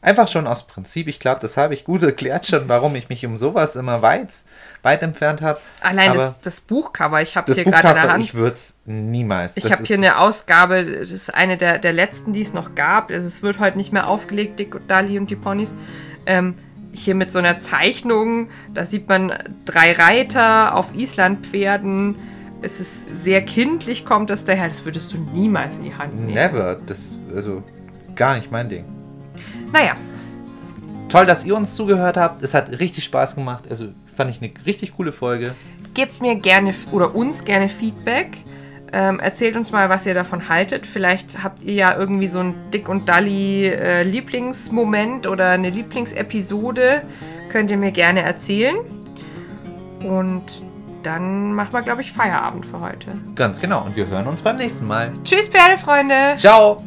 [0.02, 3.24] einfach schon aus Prinzip, ich glaube, das habe ich gut erklärt schon, warum ich mich
[3.24, 4.30] um sowas immer weit,
[4.82, 5.60] weit entfernt habe.
[5.82, 8.24] Allein Aber das, das Buchcover, ich habe das hier gerade in der Buchcover, Hand.
[8.24, 9.56] ich würde es niemals.
[9.56, 13.12] Ich habe hier eine Ausgabe, das ist eine der, der letzten, die es noch gab.
[13.12, 15.76] Also es wird heute nicht mehr aufgelegt, Dick und Dali und die Ponys.
[16.26, 16.56] Ähm,
[16.92, 19.32] hier mit so einer Zeichnung, da sieht man
[19.66, 22.41] drei Reiter auf Islandpferden.
[22.62, 24.68] Es ist sehr kindlich, kommt das daher.
[24.68, 26.34] Das würdest du niemals in die Hand nehmen.
[26.34, 26.80] Never.
[26.86, 27.64] Das, also,
[28.16, 28.86] gar nicht mein Ding.
[29.72, 29.96] Naja,
[31.12, 32.42] Toll, dass ihr uns zugehört habt.
[32.42, 33.66] Es hat richtig Spaß gemacht.
[33.70, 35.54] Also, fand ich eine richtig coole Folge.
[35.94, 38.38] gebt mir gerne oder uns gerne Feedback.
[38.94, 40.88] Ähm, erzählt uns mal, was ihr davon haltet.
[40.88, 47.04] Vielleicht habt ihr ja irgendwie so einen Dick und Dalli äh, Lieblingsmoment oder eine Lieblingsepisode.
[47.50, 48.78] Könnt ihr mir gerne erzählen.
[50.00, 50.64] Und
[51.04, 53.18] dann machen wir, glaube ich, Feierabend für heute.
[53.36, 53.84] Ganz genau.
[53.86, 55.14] Und wir hören uns beim nächsten Mal.
[55.24, 56.36] Tschüss, Pferdefreunde!
[56.38, 56.84] Ciao!